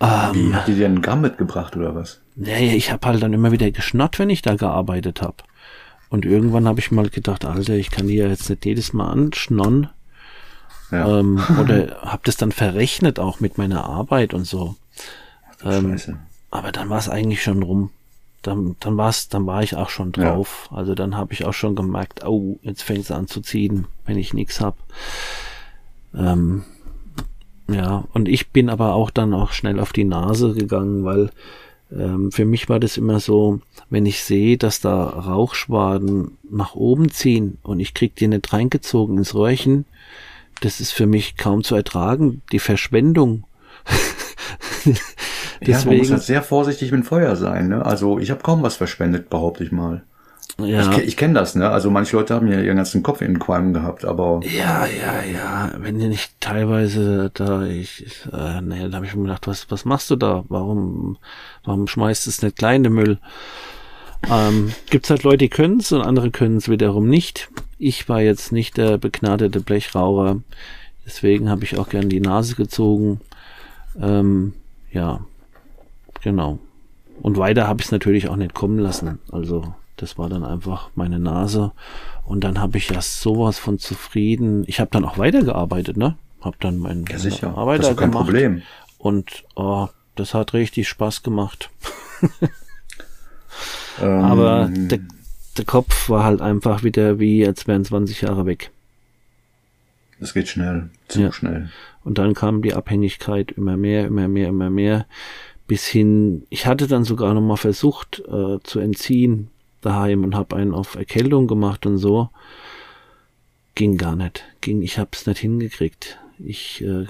[0.00, 2.20] Ähm, Wie, hat die dir einen Gramm mitgebracht oder was?
[2.36, 5.36] Naja, ich habe halt dann immer wieder geschnott, wenn ich da gearbeitet habe.
[6.08, 9.08] Und irgendwann habe ich mal gedacht, Alter, ich kann die ja jetzt nicht jedes Mal
[9.08, 9.88] anschnonnen.
[10.92, 11.18] Ja.
[11.18, 14.76] Ähm, oder habe das dann verrechnet auch mit meiner Arbeit und so.
[15.64, 15.98] Ähm,
[16.50, 17.90] aber dann war es eigentlich schon rum.
[18.42, 20.68] Dann, dann war's, dann war ich auch schon drauf.
[20.70, 20.76] Ja.
[20.76, 24.18] Also dann habe ich auch schon gemerkt, oh, jetzt fängt es an zu ziehen, wenn
[24.18, 24.76] ich nichts hab.
[26.14, 26.62] Ähm,
[27.68, 31.30] ja, und ich bin aber auch dann auch schnell auf die Nase gegangen, weil
[31.90, 37.10] ähm, für mich war das immer so, wenn ich sehe, dass da Rauchschwaden nach oben
[37.10, 39.84] ziehen und ich krieg die nicht reingezogen ins Röhrchen,
[40.60, 43.44] das ist für mich kaum zu ertragen, die Verschwendung.
[45.60, 47.68] Deswegen, ja, man muss halt sehr vorsichtig mit Feuer sein.
[47.68, 47.84] Ne?
[47.84, 50.02] Also ich habe kaum was verschwendet, behaupte ich mal.
[50.58, 50.90] Ja.
[50.92, 51.68] Ich, ich kenne das, ne?
[51.68, 54.40] Also manche Leute haben ja ihren ganzen Kopf in den Qualm gehabt, aber.
[54.44, 55.72] Ja, ja, ja.
[55.76, 59.84] Wenn ihr nicht teilweise da, ich, äh, ne, da habe ich mir gedacht, was, was
[59.84, 60.44] machst du da?
[60.48, 61.18] Warum,
[61.64, 63.18] warum schmeißt es nicht kleine Müll?
[64.30, 67.48] Ähm, gibt's halt Leute, die können's und andere können's wiederum nicht.
[67.78, 70.40] Ich war jetzt nicht der begnadete Blechraucher,
[71.04, 73.20] deswegen habe ich auch gern die Nase gezogen.
[74.00, 74.54] Ähm,
[74.90, 75.20] ja,
[76.22, 76.58] genau.
[77.22, 79.18] Und weiter habe ich es natürlich auch nicht kommen lassen.
[79.32, 81.72] Also das war dann einfach meine Nase.
[82.24, 84.64] Und dann habe ich ja sowas von zufrieden.
[84.66, 86.16] Ich habe dann auch weitergearbeitet, ne?
[86.40, 87.56] Hab dann meinen ja, sicher.
[87.56, 88.26] Arbeiter das ist kein gemacht.
[88.26, 88.62] Problem.
[88.98, 91.70] Und oh, das hat richtig Spaß gemacht.
[94.00, 95.00] ähm, Aber der,
[95.56, 98.70] der Kopf war halt einfach wieder wie, als wären 20 Jahre weg.
[100.20, 101.32] Das geht schnell, zu ja.
[101.32, 101.70] schnell.
[102.04, 105.06] Und dann kam die Abhängigkeit immer mehr, immer mehr, immer mehr,
[105.66, 109.48] bis hin, ich hatte dann sogar nochmal versucht äh, zu entziehen,
[109.80, 112.30] daheim und habe einen auf Erkältung gemacht und so.
[113.74, 114.44] Ging gar nicht.
[114.60, 116.18] Ging, ich hab's nicht hingekriegt.
[116.38, 117.06] Ich äh,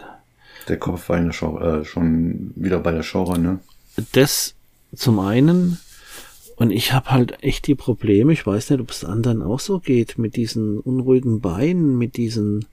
[0.69, 3.61] Der Kopf war schon, äh, schon wieder bei der Schauer, ne?
[4.13, 4.55] Das
[4.95, 5.79] zum einen
[6.57, 9.79] und ich habe halt echt die Probleme, ich weiß nicht, ob es anderen auch so
[9.79, 12.65] geht, mit diesen unruhigen Beinen, mit diesen,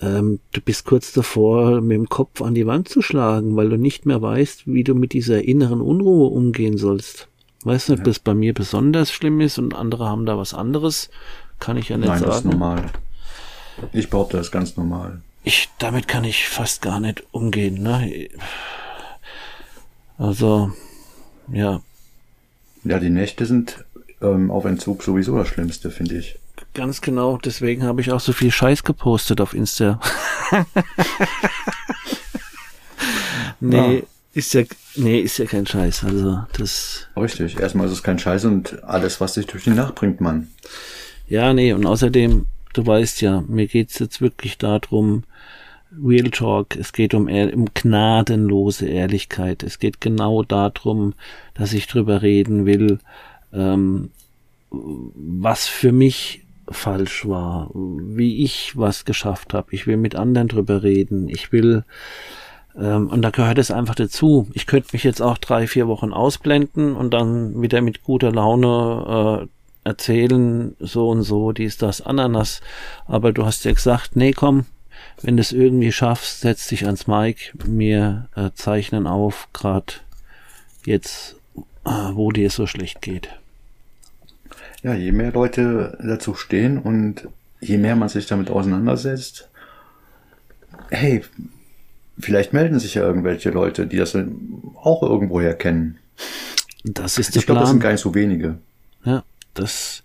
[0.00, 3.76] ähm, du bist kurz davor, mit dem Kopf an die Wand zu schlagen, weil du
[3.76, 7.28] nicht mehr weißt, wie du mit dieser inneren Unruhe umgehen sollst.
[7.64, 11.10] Weiß nicht, ob das bei mir besonders schlimm ist und andere haben da was anderes.
[11.58, 12.30] Kann ich ja nicht Nein, sagen.
[12.30, 12.90] Nein, das ist normal.
[13.92, 15.20] Ich behaupte, das ist ganz normal.
[15.42, 18.28] Ich, damit kann ich fast gar nicht umgehen, ne?
[20.18, 20.72] Also,
[21.52, 21.80] ja.
[22.84, 23.84] Ja, die Nächte sind
[24.20, 26.38] ähm, auf Entzug sowieso das Schlimmste, finde ich.
[26.76, 29.98] Ganz genau, deswegen habe ich auch so viel Scheiß gepostet auf Insta.
[33.60, 34.02] nee, ja.
[34.34, 36.04] Ist ja, nee, ist ja kein Scheiß.
[36.04, 37.08] Also, das.
[37.16, 37.58] Richtig.
[37.58, 40.48] Erstmal ist es kein Scheiß und alles, was sich durch die Nacht bringt, man.
[41.26, 45.24] Ja, nee, und außerdem, du weißt ja, mir geht's jetzt wirklich darum,
[45.98, 49.62] Real Talk, es geht um, um gnadenlose Ehrlichkeit.
[49.62, 51.14] Es geht genau darum,
[51.54, 52.98] dass ich drüber reden will,
[53.54, 54.10] ähm,
[54.70, 59.68] was für mich falsch war, wie ich was geschafft habe.
[59.72, 61.28] Ich will mit anderen drüber reden.
[61.28, 61.84] Ich will
[62.76, 64.48] ähm, und da gehört es einfach dazu.
[64.52, 69.46] Ich könnte mich jetzt auch drei, vier Wochen ausblenden und dann wieder mit guter Laune
[69.46, 72.60] äh, erzählen, so und so, dies, das, Ananas.
[73.06, 74.66] Aber du hast ja gesagt, nee, komm,
[75.22, 80.02] wenn du es irgendwie schaffst, setz dich ans Mic, mir äh, zeichnen auf, grad
[80.84, 81.36] jetzt,
[81.84, 83.30] äh, wo dir so schlecht geht.
[84.82, 87.28] Ja, je mehr Leute dazu stehen und
[87.60, 89.48] je mehr man sich damit auseinandersetzt,
[90.90, 91.22] hey,
[92.18, 94.16] Vielleicht melden sich ja irgendwelche Leute, die das
[94.76, 95.98] auch irgendwoher kennen.
[96.84, 98.58] Das ist der ich glaube, das sind gar nicht so wenige.
[99.04, 100.02] Ja, das,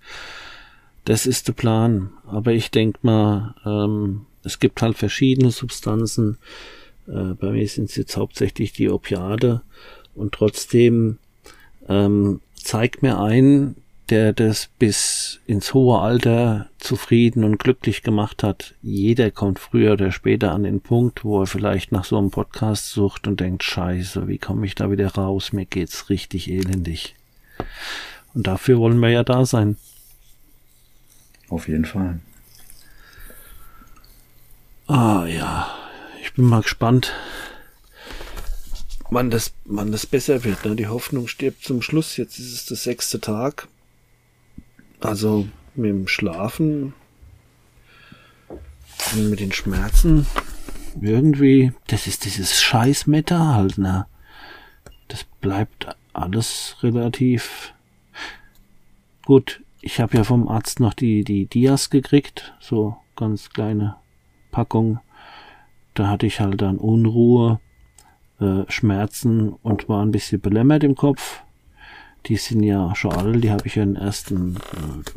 [1.06, 2.12] das ist der Plan.
[2.28, 6.38] Aber ich denke mal, ähm, es gibt halt verschiedene Substanzen.
[7.08, 9.62] Äh, bei mir sind es jetzt hauptsächlich die Opiade.
[10.14, 11.18] Und trotzdem
[11.88, 13.76] ähm, zeigt mir ein,
[14.12, 18.76] der das bis ins hohe Alter zufrieden und glücklich gemacht hat.
[18.82, 22.90] Jeder kommt früher oder später an den Punkt, wo er vielleicht nach so einem Podcast
[22.90, 25.54] sucht und denkt, scheiße, wie komme ich da wieder raus?
[25.54, 27.16] Mir geht's richtig elendig.
[28.34, 29.78] Und dafür wollen wir ja da sein.
[31.50, 32.20] Auf jeden Fall.
[34.88, 35.74] Ah ja,
[36.22, 37.14] ich bin mal gespannt,
[39.10, 40.66] wann das, wann das besser wird.
[40.66, 40.76] Ne?
[40.76, 42.18] Die Hoffnung stirbt zum Schluss.
[42.18, 43.68] Jetzt ist es der sechste Tag.
[45.02, 46.94] Also mit dem Schlafen
[48.48, 50.26] und mit den Schmerzen
[51.00, 54.06] irgendwie, das ist dieses scheiß Metall ne?
[55.08, 57.74] Das bleibt alles relativ
[59.26, 59.62] gut.
[59.82, 63.96] ich habe ja vom Arzt noch die, die Dias gekriegt, so ganz kleine
[64.52, 65.00] Packung.
[65.94, 67.60] Da hatte ich halt dann Unruhe,
[68.40, 71.44] äh, Schmerzen und war ein bisschen belämmert im Kopf.
[72.28, 75.10] Die sind ja schon alt, die habe ich ja in den ersten äh,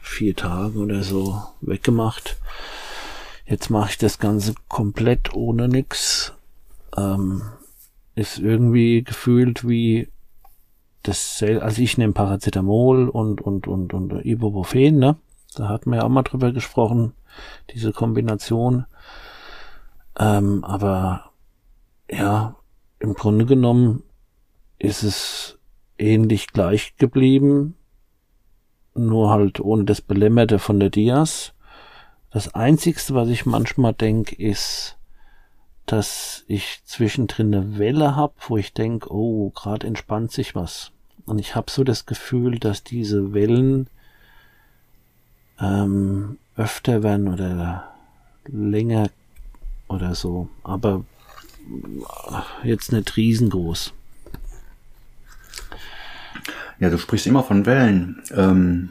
[0.00, 2.36] vier Tagen oder so weggemacht.
[3.46, 6.32] Jetzt mache ich das Ganze komplett ohne nix.
[6.96, 7.42] Ähm,
[8.14, 10.08] ist irgendwie gefühlt wie
[11.02, 15.16] das, also ich nehme Paracetamol und, und, und, und Ibuprofen, ne?
[15.54, 17.12] Da hatten wir ja auch mal drüber gesprochen,
[17.72, 18.86] diese Kombination.
[20.18, 21.30] Ähm, aber
[22.10, 22.56] ja,
[22.98, 24.02] im Grunde genommen
[24.78, 25.53] ist es
[25.98, 27.74] ähnlich gleich geblieben,
[28.94, 31.52] nur halt ohne das Belämmerte von der Dias.
[32.30, 34.96] Das Einzigste, was ich manchmal denke, ist,
[35.86, 40.90] dass ich zwischendrin eine Welle hab, wo ich denke, oh, gerade entspannt sich was.
[41.26, 43.88] Und ich habe so das Gefühl, dass diese Wellen
[45.60, 47.92] ähm, öfter werden oder
[48.46, 49.10] länger
[49.88, 50.48] oder so.
[50.62, 51.04] Aber
[52.62, 53.92] jetzt nicht riesengroß.
[56.80, 58.22] Ja, du sprichst immer von Wellen.
[58.34, 58.90] Ähm,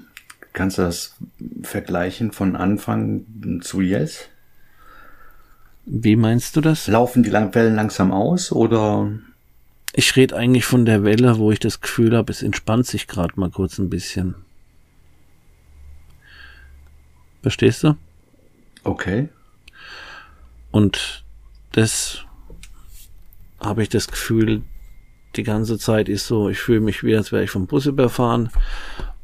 [0.53, 1.15] kannst du das
[1.63, 3.25] vergleichen von Anfang
[3.61, 4.29] zu jetzt?
[5.85, 6.87] Wie meinst du das?
[6.87, 9.11] Laufen die Wellen langsam aus oder?
[9.93, 13.39] Ich rede eigentlich von der Welle, wo ich das Gefühl habe, es entspannt sich gerade
[13.39, 14.35] mal kurz ein bisschen.
[17.41, 17.97] Verstehst du?
[18.83, 19.29] Okay.
[20.71, 21.23] Und
[21.73, 22.23] das
[23.59, 24.63] habe ich das Gefühl,
[25.35, 28.49] die ganze Zeit ist so, ich fühle mich wie, als wäre ich vom Bus überfahren.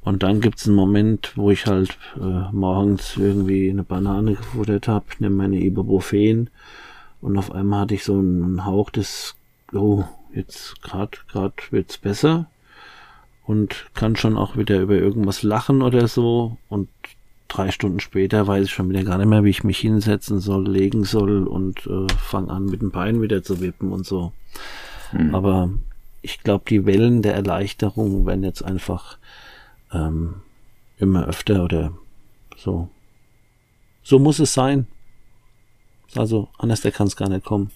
[0.01, 5.05] Und dann gibt's einen Moment, wo ich halt äh, morgens irgendwie eine Banane gefuttert habe,
[5.19, 6.49] nehme meine Ibuprofen
[7.21, 9.35] und auf einmal hatte ich so einen Hauch des,
[9.73, 10.03] oh,
[10.33, 12.47] jetzt grad grad wird's besser
[13.45, 16.89] und kann schon auch wieder über irgendwas lachen oder so und
[17.47, 20.67] drei Stunden später weiß ich schon wieder gar nicht mehr, wie ich mich hinsetzen soll,
[20.67, 24.31] legen soll und äh, fange an mit den Beinen wieder zu wippen und so.
[25.11, 25.33] Mhm.
[25.33, 25.69] Aber
[26.21, 29.17] ich glaube, die Wellen der Erleichterung werden jetzt einfach
[29.91, 30.41] ähm,
[30.97, 31.93] immer öfter oder
[32.57, 32.89] so.
[34.03, 34.87] So muss es sein.
[36.15, 37.71] Also anders der kann es gar nicht kommen.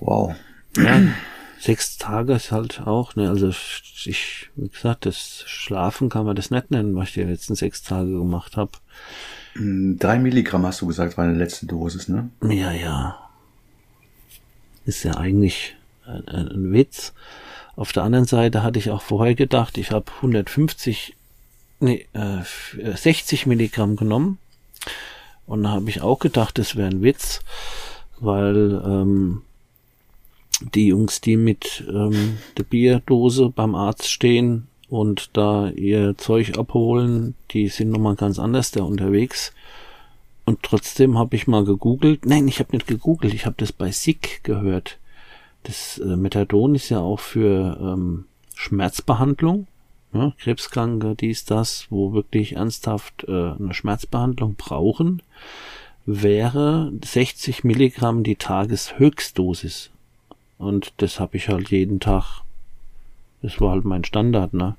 [0.00, 0.34] Wow.
[0.76, 1.00] Ja,
[1.58, 6.50] sechs Tage ist halt auch, ne, also ich, wie gesagt, das Schlafen kann man das
[6.50, 8.72] nicht nennen, was ich die letzten sechs Tage gemacht habe.
[9.54, 12.28] Hm, drei Milligramm hast du gesagt, war eine letzte Dosis, ne?
[12.42, 13.23] Ja, ja.
[14.86, 15.76] Ist ja eigentlich
[16.06, 17.12] ein, ein Witz.
[17.76, 21.16] Auf der anderen Seite hatte ich auch vorher gedacht, ich habe 150,
[21.80, 22.42] nee, äh,
[22.94, 24.38] 60 Milligramm genommen.
[25.46, 27.40] Und da habe ich auch gedacht, das wäre ein Witz,
[28.18, 29.42] weil ähm,
[30.74, 37.34] die Jungs, die mit ähm, der Bierdose beim Arzt stehen und da ihr Zeug abholen,
[37.50, 39.52] die sind nochmal ganz anders da unterwegs.
[40.44, 42.26] Und trotzdem habe ich mal gegoogelt.
[42.26, 44.98] Nein, ich habe nicht gegoogelt, ich habe das bei SICK gehört.
[45.62, 49.66] Das äh, Methadon ist ja auch für ähm, Schmerzbehandlung.
[50.12, 55.22] Ja, Krebskranke, dies, das, wo wirklich ernsthaft äh, eine Schmerzbehandlung brauchen,
[56.06, 59.90] wäre 60 Milligramm die Tageshöchstdosis.
[60.58, 62.42] Und das habe ich halt jeden Tag.
[63.42, 64.76] Das war halt mein Standard, ne?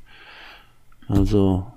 [1.08, 1.68] Also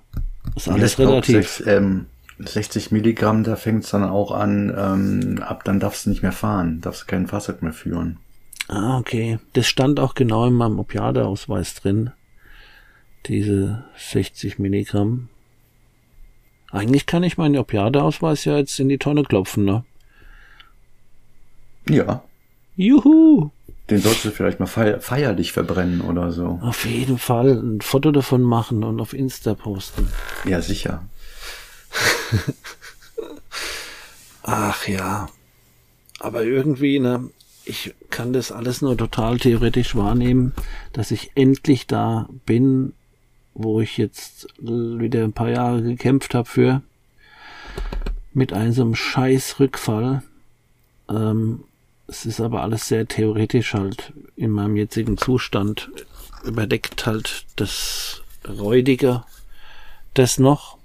[0.55, 1.57] ist alles relativ.
[1.57, 2.07] Glaub, 6, ähm,
[2.39, 6.32] 60 Milligramm, da fängt es dann auch an, ähm, ab dann darfst du nicht mehr
[6.32, 8.18] fahren, darfst du kein Fahrzeug mehr führen.
[8.68, 9.39] Ah, okay.
[9.55, 12.11] Das stand auch genau in meinem Opiadeausweis drin.
[13.26, 15.28] Diese 60 Milligramm.
[16.70, 19.84] Eigentlich kann ich meinen Opiadeausweis ja jetzt in die Tonne klopfen, ne?
[21.89, 22.22] Ja.
[22.76, 23.51] Juhu!
[23.89, 26.59] Den solltest du vielleicht mal feierlich verbrennen oder so.
[26.62, 30.09] Auf jeden Fall ein Foto davon machen und auf Insta posten.
[30.45, 31.05] Ja, sicher.
[34.43, 35.29] Ach ja.
[36.20, 37.31] Aber irgendwie, ne,
[37.64, 40.53] ich kann das alles nur total theoretisch wahrnehmen,
[40.93, 42.93] dass ich endlich da bin,
[43.55, 46.83] wo ich jetzt wieder ein paar Jahre gekämpft habe für,
[48.33, 50.22] mit einem so einem scheiß Rückfall.
[51.09, 51.64] Ähm,
[52.07, 55.91] es ist aber alles sehr theoretisch halt in meinem jetzigen Zustand.
[56.45, 59.24] Überdeckt halt das Räudige
[60.14, 60.78] das noch.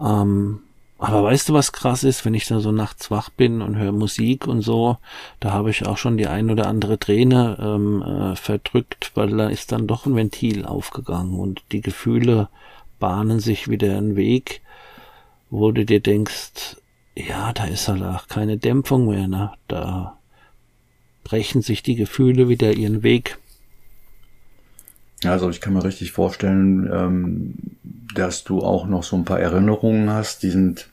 [0.00, 0.60] Ähm,
[0.98, 3.92] aber weißt du, was krass ist, wenn ich da so nachts wach bin und höre
[3.92, 4.96] Musik und so,
[5.40, 9.48] da habe ich auch schon die ein oder andere Träne ähm, äh, verdrückt, weil da
[9.48, 12.48] ist dann doch ein Ventil aufgegangen und die Gefühle
[13.00, 14.62] bahnen sich wieder einen Weg,
[15.50, 16.76] wo du dir denkst,
[17.16, 19.52] ja, da ist halt auch keine Dämpfung mehr, ne?
[19.68, 20.18] Da
[21.22, 23.38] brechen sich die Gefühle wieder ihren Weg.
[25.24, 27.54] Also ich kann mir richtig vorstellen, ähm,
[28.14, 30.88] dass du auch noch so ein paar Erinnerungen hast, die sind,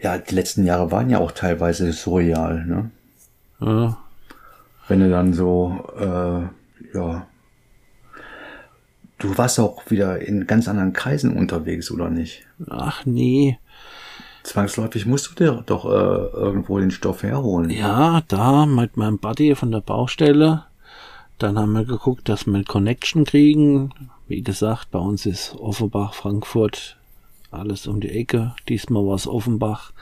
[0.00, 2.90] ja, die letzten Jahre waren ja auch teilweise surreal, ne?
[3.60, 3.98] Ja.
[4.88, 7.26] Wenn du dann so, äh, ja,
[9.18, 12.46] du warst auch wieder in ganz anderen Kreisen unterwegs, oder nicht?
[12.68, 13.58] Ach nee.
[14.44, 17.70] Zwangsläufig musst du dir doch äh, irgendwo den Stoff herholen.
[17.70, 20.64] Ja, da mit meinem Buddy von der Baustelle.
[21.38, 23.92] Dann haben wir geguckt, dass wir eine Connection kriegen.
[24.28, 26.96] Wie gesagt, bei uns ist Offenbach, Frankfurt,
[27.50, 28.54] alles um die Ecke.
[28.68, 29.92] Diesmal war es Offenbach.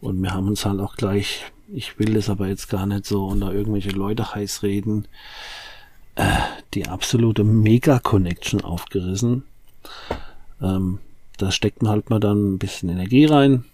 [0.00, 3.26] Und wir haben uns halt auch gleich, ich will das aber jetzt gar nicht so
[3.26, 5.06] unter irgendwelche Leute heiß reden,
[6.14, 6.38] äh,
[6.74, 9.44] die absolute Mega-Connection aufgerissen.
[10.62, 10.98] Ähm,
[11.36, 13.64] da steckt man halt mal dann ein bisschen Energie rein.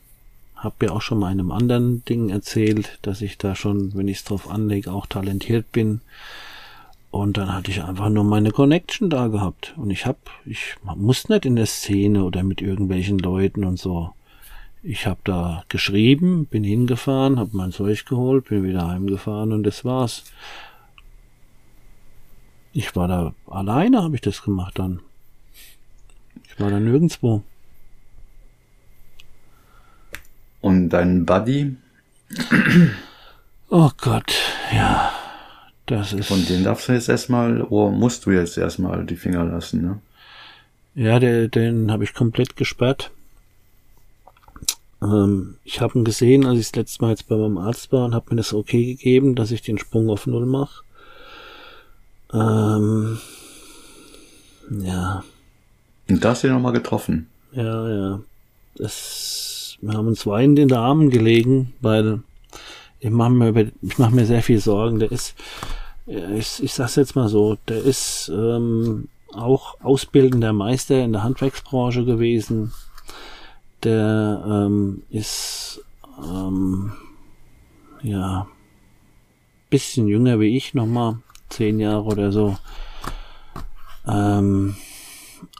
[0.56, 4.18] Hab ja auch schon mal einem anderen Ding erzählt, dass ich da schon, wenn ich
[4.18, 6.00] es drauf anlege, auch talentiert bin.
[7.14, 9.72] Und dann hatte ich einfach nur meine Connection da gehabt.
[9.76, 14.12] Und ich hab, ich muss nicht in der Szene oder mit irgendwelchen Leuten und so.
[14.82, 19.84] Ich hab da geschrieben, bin hingefahren, hab mein Zeug geholt, bin wieder heimgefahren und das
[19.84, 20.24] war's.
[22.72, 24.98] Ich war da alleine, habe ich das gemacht dann.
[26.48, 27.44] Ich war da nirgendwo.
[30.60, 31.76] Und dein Buddy?
[33.70, 34.34] Oh Gott,
[34.72, 35.12] ja.
[35.86, 36.28] Das ist.
[36.28, 39.98] Von dem darfst du jetzt erstmal, oder musst du jetzt erstmal die Finger lassen, ne?
[40.94, 43.10] Ja, der, den habe ich komplett gesperrt.
[45.02, 48.04] Ähm, ich habe ihn gesehen, als ich das letzte Mal jetzt bei meinem Arzt war
[48.04, 50.82] und habe mir das okay gegeben, dass ich den Sprung auf Null mache.
[52.32, 53.18] Ähm,
[54.70, 55.24] ja.
[56.08, 57.28] Und da hast du ihn nochmal getroffen.
[57.52, 58.20] Ja, ja.
[58.76, 62.22] Das, wir haben uns weinend in den Armen gelegen, weil
[63.04, 64.98] ich mache mir, ich mach mir sehr viel Sorgen.
[64.98, 65.34] Der ist,
[66.06, 72.06] ich, ich sag's jetzt mal so, der ist ähm, auch ausbildender Meister in der Handwerksbranche
[72.06, 72.72] gewesen.
[73.82, 75.84] Der ähm, ist
[76.18, 76.92] ähm,
[78.02, 78.46] ja
[79.68, 81.18] bisschen jünger wie ich nochmal,
[81.50, 82.56] zehn Jahre oder so.
[84.06, 84.76] Ähm,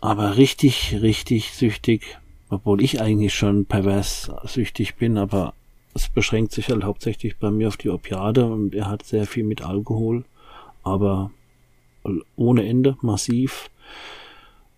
[0.00, 2.18] aber richtig, richtig süchtig,
[2.48, 5.52] obwohl ich eigentlich schon pervers süchtig bin, aber
[5.94, 9.44] es beschränkt sich halt hauptsächlich bei mir auf die Opiade und er hat sehr viel
[9.44, 10.24] mit Alkohol,
[10.82, 11.30] aber
[12.36, 13.70] ohne Ende, massiv.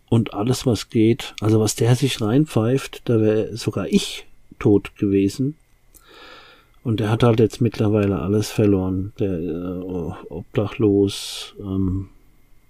[0.08, 4.26] Und alles, was geht, also was der sich reinpfeift, da wäre sogar ich
[4.58, 5.56] tot gewesen.
[6.84, 9.12] Und er hat halt jetzt mittlerweile alles verloren.
[9.18, 12.10] Der äh, obdachlos, ähm,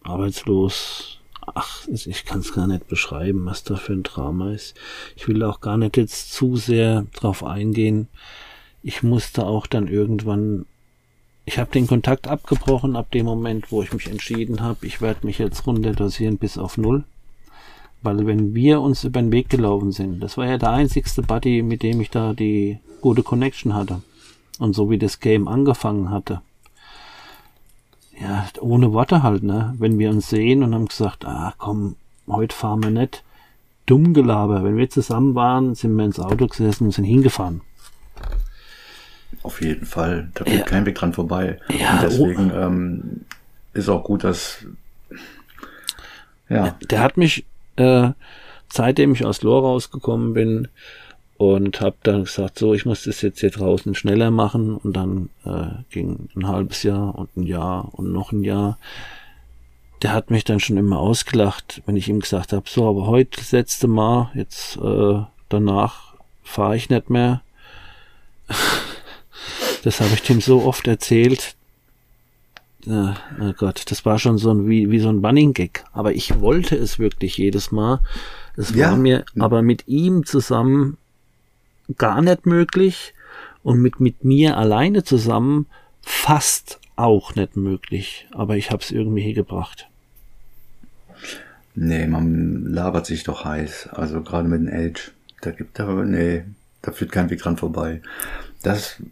[0.02, 1.20] arbeitslos,
[1.54, 4.74] ach, ich kann es gar nicht beschreiben, was da für ein Drama ist.
[5.16, 8.08] Ich will auch gar nicht jetzt zu sehr drauf eingehen.
[8.82, 10.66] Ich musste auch dann irgendwann,
[11.44, 15.26] ich habe den Kontakt abgebrochen ab dem Moment, wo ich mich entschieden habe, ich werde
[15.26, 17.04] mich jetzt runterdosieren bis auf null.
[18.02, 21.62] Weil wenn wir uns über den Weg gelaufen sind, das war ja der einzigste Buddy,
[21.62, 24.02] mit dem ich da die gute Connection hatte.
[24.58, 26.40] Und so wie das Game angefangen hatte,
[28.20, 29.74] ja, ohne Worte halt, ne?
[29.78, 31.96] Wenn wir uns sehen und haben gesagt, ah, komm,
[32.26, 33.22] heute fahren wir nicht.
[33.84, 34.64] Dumm Gelaber.
[34.64, 37.60] Wenn wir zusammen waren, sind wir ins Auto gesessen und sind hingefahren.
[39.42, 40.28] Auf jeden Fall.
[40.34, 40.64] Da geht ja.
[40.64, 41.60] kein Weg dran vorbei.
[41.68, 42.56] Ja, und deswegen oh.
[42.56, 43.20] ähm,
[43.74, 44.64] ist auch gut, dass.
[46.48, 46.76] Ja.
[46.90, 47.44] Der hat mich,
[47.76, 48.10] äh,
[48.72, 50.68] seitdem ich aus Lohr rausgekommen bin,
[51.38, 55.28] und habe dann gesagt, so, ich muss das jetzt hier draußen schneller machen und dann
[55.44, 58.78] äh, ging ein halbes Jahr und ein Jahr und noch ein Jahr.
[60.02, 63.38] Der hat mich dann schon immer ausgelacht, wenn ich ihm gesagt habe, so, aber heute
[63.38, 67.42] das letzte Mal, jetzt äh, danach fahre ich nicht mehr.
[69.84, 71.54] das habe ich dem so oft erzählt.
[72.86, 75.84] Äh, oh Gott, das war schon so ein, wie, wie so ein Bunning Gag.
[75.92, 78.00] Aber ich wollte es wirklich jedes Mal.
[78.56, 78.90] Es ja.
[78.90, 80.96] war mir aber mit ihm zusammen
[81.96, 83.14] gar nicht möglich
[83.62, 85.66] und mit, mit mir alleine zusammen
[86.02, 88.26] fast auch nicht möglich.
[88.32, 89.88] Aber ich habe es irgendwie hier gebracht.
[91.74, 93.88] Nee, man labert sich doch heiß.
[93.92, 95.10] Also gerade mit dem Edge.
[95.42, 96.44] Da gibt er, nee,
[96.82, 98.00] da führt kein Weg dran vorbei.
[98.62, 99.02] Das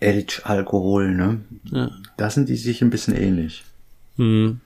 [0.00, 1.40] Edge Alkohol, ne?
[1.64, 1.90] Ja.
[2.16, 3.64] Da sind die sich ein bisschen ähnlich.
[4.16, 4.60] Hm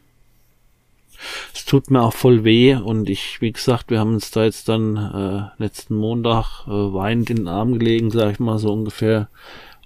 [1.55, 4.69] es tut mir auch voll weh und ich, wie gesagt, wir haben uns da jetzt
[4.69, 9.29] dann äh, letzten Montag äh, weinend in den Arm gelegen, sag ich mal so ungefähr,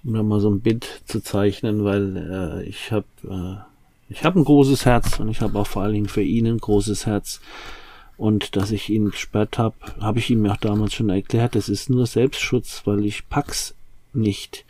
[0.03, 3.73] um da mal so ein Bild zu zeichnen, weil äh, ich habe äh,
[4.09, 6.59] ich habe ein großes Herz und ich habe auch vor allen Dingen für ihn ein
[6.59, 7.41] großes Herz.
[8.15, 11.67] Und dass ich ihn gesperrt habe, habe ich ihm ja auch damals schon erklärt, das
[11.67, 13.73] ist nur Selbstschutz, weil ich pack's
[14.13, 14.65] nicht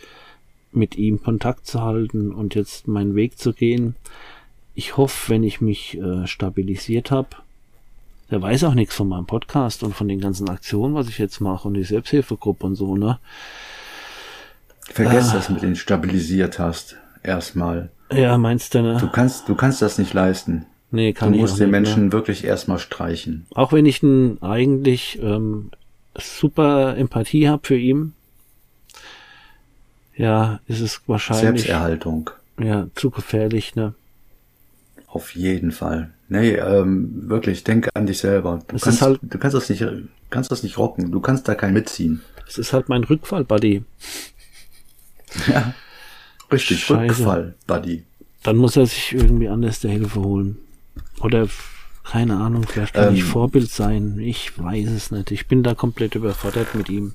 [0.71, 3.95] mit ihm Kontakt zu halten und jetzt meinen Weg zu gehen
[4.75, 7.29] ich hoffe, wenn ich mich äh, stabilisiert habe,
[8.31, 11.39] der weiß auch nichts von meinem Podcast und von den ganzen Aktionen, was ich jetzt
[11.39, 13.19] mache und die Selbsthilfegruppe und so, ne?
[14.89, 15.35] Vergesst ah.
[15.35, 16.97] das mit den stabilisiert hast.
[17.21, 17.89] Erstmal.
[18.11, 18.97] Ja, meinst du, ne?
[18.99, 20.65] Du kannst, du kannst das nicht leisten.
[20.91, 22.11] Nee, kann du ich musst den nicht, Menschen ne?
[22.11, 23.45] wirklich erstmal streichen.
[23.55, 25.71] Auch wenn ich einen eigentlich ähm,
[26.15, 28.13] super Empathie habe für ihn,
[30.15, 31.63] ja, ist es wahrscheinlich.
[31.63, 32.29] Selbsterhaltung.
[32.59, 33.93] Ja, zu gefährlich, ne?
[35.13, 36.09] Auf jeden Fall.
[36.27, 38.59] Nee, ähm, wirklich, denk an dich selber.
[38.67, 39.85] Du Es kannst, halt- du kannst das nicht,
[40.31, 41.11] kannst das nicht rocken.
[41.11, 42.21] Du kannst da kein mitziehen.
[42.47, 43.83] Es ist halt mein Rückfall-Buddy.
[45.47, 45.73] Ja.
[46.51, 47.19] Richtig, Scheiße.
[47.19, 48.03] Rückfall, Buddy.
[48.43, 50.57] Dann muss er sich irgendwie anders der Hilfe holen.
[51.21, 51.47] Oder,
[52.03, 53.27] keine Ahnung, vielleicht kann ich Ähm.
[53.27, 54.19] Vorbild sein.
[54.19, 55.31] Ich weiß es nicht.
[55.31, 57.13] Ich bin da komplett überfordert mit ihm.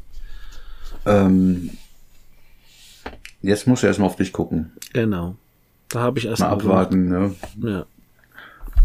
[1.06, 1.70] Ähm,
[3.42, 4.72] jetzt musst du erstmal auf dich gucken.
[4.92, 5.36] Genau.
[5.88, 7.34] Da habe ich erst Mal abwarten, ne?
[7.62, 7.86] Ja.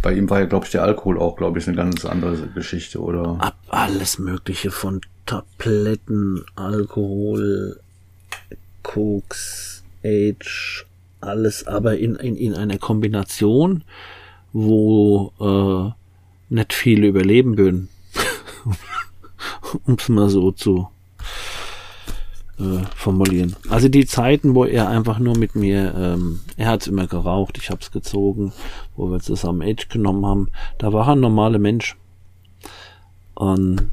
[0.01, 2.99] Bei ihm war ja, glaube ich, der Alkohol auch, glaube ich, eine ganz andere Geschichte,
[2.99, 3.37] oder?
[3.39, 7.79] Ab alles Mögliche von Tabletten, Alkohol,
[8.83, 10.85] Koks, Age,
[11.21, 13.83] alles, aber in, in, in einer Kombination,
[14.51, 17.89] wo äh, nicht viele überleben würden.
[19.85, 20.89] um es mal so zu
[22.63, 23.55] äh, formulieren.
[23.69, 27.69] Also die Zeiten, wo er einfach nur mit mir, ähm, er hat's immer geraucht, ich
[27.69, 28.53] hab's gezogen,
[28.95, 31.97] wo wir zusammen Age genommen haben, da war er ein normaler Mensch.
[33.35, 33.89] Und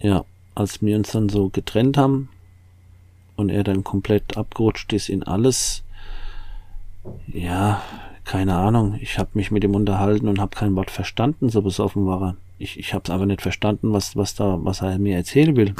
[0.00, 2.28] ja, als wir uns dann so getrennt haben
[3.36, 5.82] und er dann komplett abgerutscht ist in alles,
[7.28, 7.80] ja,
[8.24, 12.06] keine Ahnung, ich habe mich mit ihm unterhalten und habe kein Wort verstanden, so besoffen
[12.06, 12.36] war er.
[12.58, 15.74] Ich, ich habe es aber nicht verstanden, was, was da, was er mir erzählen will.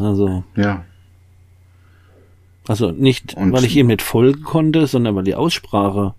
[0.00, 0.84] Also, Ja.
[2.66, 6.14] also nicht, Und- weil ich ihm nicht folgen konnte, sondern weil die Aussprache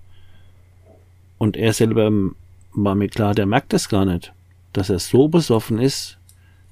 [1.37, 2.11] und er selber
[2.73, 4.33] war mir klar, der merkt das gar nicht,
[4.73, 6.17] dass er so besoffen ist,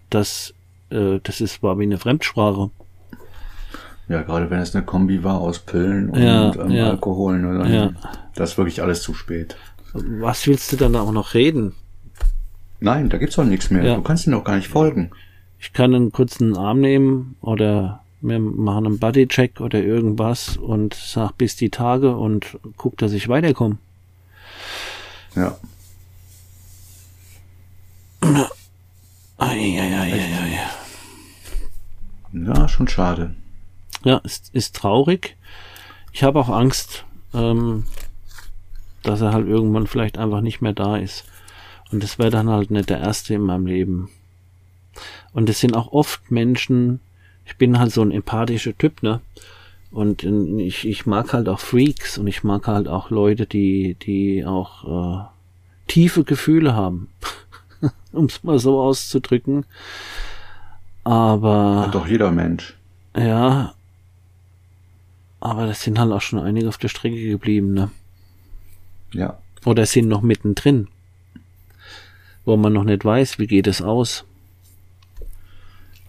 [0.09, 0.53] dass
[0.89, 2.69] äh, das ist war wie eine Fremdsprache.
[4.09, 6.89] Ja, gerade wenn es eine Kombi war aus Pillen und Ja, ähm, ja.
[6.89, 7.91] Alkohol, ne, dann, Ja.
[8.35, 9.55] das ist wirklich alles zu spät.
[9.93, 11.75] Was willst du dann auch noch reden?
[12.81, 13.83] Nein, da gibt's doch nichts mehr.
[13.85, 13.95] Ja.
[13.95, 15.11] Du kannst ihm doch gar nicht folgen.
[15.61, 21.37] Ich kann einen kurzen Arm nehmen oder wir machen einen Bodycheck oder irgendwas und sag
[21.37, 23.77] bis die Tage und guck, dass ich weiterkomme.
[25.35, 25.55] Ja.
[29.37, 30.59] Eieieiei.
[32.33, 33.35] Ja, schon schade.
[34.03, 35.37] Ja, ist, ist traurig.
[36.11, 37.05] Ich habe auch Angst,
[37.35, 37.85] ähm,
[39.03, 41.23] dass er halt irgendwann vielleicht einfach nicht mehr da ist.
[41.91, 44.09] Und das wäre dann halt nicht der erste in meinem Leben.
[45.33, 46.99] Und es sind auch oft Menschen,
[47.45, 49.21] ich bin halt so ein empathischer Typ, ne?
[49.91, 53.95] Und ähm, ich, ich mag halt auch Freaks und ich mag halt auch Leute, die,
[53.95, 55.25] die auch äh,
[55.87, 57.09] tiefe Gefühle haben.
[58.11, 59.65] um es mal so auszudrücken.
[61.03, 61.87] Aber.
[61.87, 62.75] Hat doch jeder Mensch.
[63.15, 63.73] Ja.
[65.39, 67.91] Aber das sind halt auch schon einige auf der Strecke geblieben, ne?
[69.11, 69.39] Ja.
[69.65, 70.87] Oder sind noch mittendrin.
[72.45, 74.23] Wo man noch nicht weiß, wie geht es aus.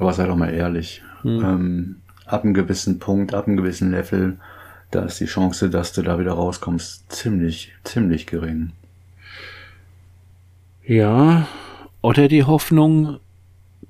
[0.02, 1.00] Aber sei doch mal ehrlich.
[1.22, 1.44] Hm.
[1.44, 1.96] Ähm,
[2.26, 4.36] ab einem gewissen Punkt, ab einem gewissen Level,
[4.90, 8.72] da ist die Chance, dass du da wieder rauskommst, ziemlich, ziemlich gering.
[10.84, 11.46] Ja.
[12.00, 13.20] Oder die Hoffnung,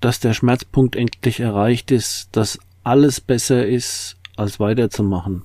[0.00, 5.44] dass der Schmerzpunkt endlich erreicht ist, dass alles besser ist, als weiterzumachen.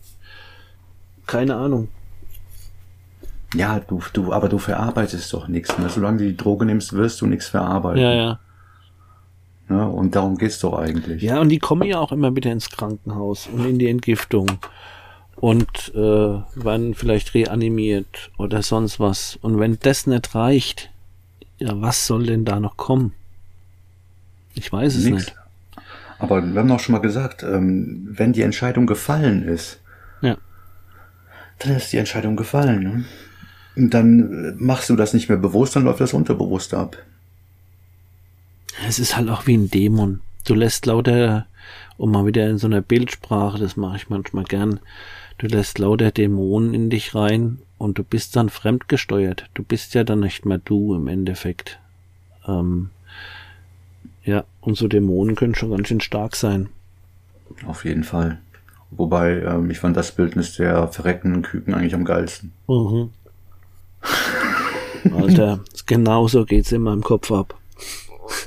[1.27, 1.87] Keine Ahnung.
[3.55, 5.77] Ja, du, du, aber du verarbeitest doch nichts.
[5.77, 5.87] Ne?
[5.87, 8.01] Solange du die Droge nimmst, wirst du nichts verarbeiten.
[8.01, 8.39] Ja, ja.
[9.69, 9.87] Ne?
[9.89, 11.21] Und darum geht's doch eigentlich.
[11.21, 14.47] Ja, und die kommen ja auch immer wieder ins Krankenhaus und in die Entgiftung
[15.35, 19.37] und äh, werden vielleicht reanimiert oder sonst was.
[19.41, 20.89] Und wenn das nicht reicht,
[21.59, 23.13] ja, was soll denn da noch kommen?
[24.53, 25.15] Ich weiß es Nix.
[25.25, 25.35] nicht.
[26.19, 29.79] Aber wir haben doch schon mal gesagt, ähm, wenn die Entscheidung gefallen ist,
[30.21, 30.37] Ja.
[31.59, 32.83] dann ist die Entscheidung gefallen.
[32.83, 33.05] Ne?
[33.75, 36.97] Und dann äh, machst du das nicht mehr bewusst, dann läuft das unterbewusst ab.
[38.85, 40.21] Es ist halt auch wie ein Dämon.
[40.45, 41.47] Du lässt lauter,
[41.97, 44.79] um mal wieder in so einer Bildsprache, das mache ich manchmal gern,
[45.37, 49.49] du lässt lauter Dämonen in dich rein und du bist dann fremdgesteuert.
[49.53, 51.79] Du bist ja dann nicht mehr du im Endeffekt.
[52.47, 52.89] Ähm,
[54.23, 56.69] ja, und so Dämonen können schon ganz schön stark sein.
[57.65, 58.39] Auf jeden Fall.
[58.91, 62.53] Wobei, ähm, ich fand das Bildnis der verreckenden Küken eigentlich am geilsten.
[62.67, 63.09] Mhm.
[65.13, 67.57] Alter, genauso geht's in meinem Kopf ab.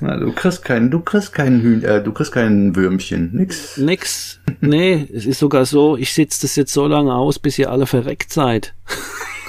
[0.00, 3.76] Na, du kriegst keinen, du kriegst keinen Hühn, äh, du kriegst keinen Würmchen, nix.
[3.76, 4.40] Nix.
[4.60, 7.86] Nee, es ist sogar so, ich sitze das jetzt so lange aus, bis ihr alle
[7.86, 8.74] verreckt seid.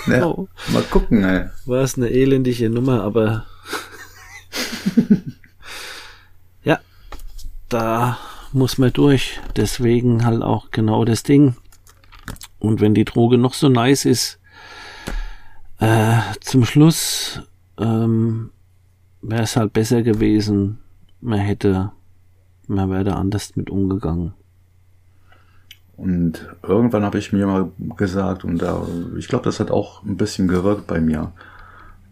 [0.07, 0.47] Ja, oh.
[0.71, 1.45] Mal gucken, ey.
[1.65, 3.45] War es eine elendige Nummer, aber
[6.63, 6.79] ja,
[7.69, 8.17] da
[8.51, 9.39] muss man durch.
[9.55, 11.55] Deswegen halt auch genau das Ding.
[12.59, 14.39] Und wenn die Droge noch so nice ist,
[15.79, 17.41] äh, zum Schluss
[17.79, 18.51] ähm,
[19.22, 20.80] wäre es halt besser gewesen,
[21.22, 21.91] man hätte,
[22.67, 24.34] man wäre da anders mit umgegangen.
[25.97, 30.17] Und irgendwann habe ich mir mal gesagt, und da, ich glaube, das hat auch ein
[30.17, 31.32] bisschen gewirkt bei mir,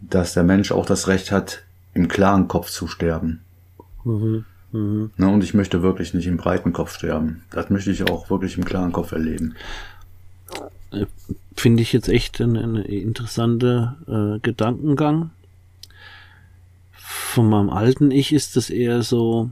[0.00, 3.40] dass der Mensch auch das Recht hat, im klaren Kopf zu sterben.
[4.04, 5.08] Mhm, mh.
[5.16, 7.42] Ne, und ich möchte wirklich nicht im breiten Kopf sterben.
[7.50, 9.56] Das möchte ich auch wirklich im klaren Kopf erleben.
[11.56, 15.30] Finde ich jetzt echt ein, ein interessanter äh, Gedankengang
[17.10, 19.50] von meinem alten Ich ist es eher so,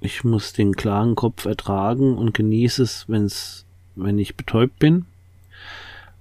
[0.00, 3.64] ich muss den klaren Kopf ertragen und genieße es, wenn's,
[3.96, 5.06] wenn ich betäubt bin.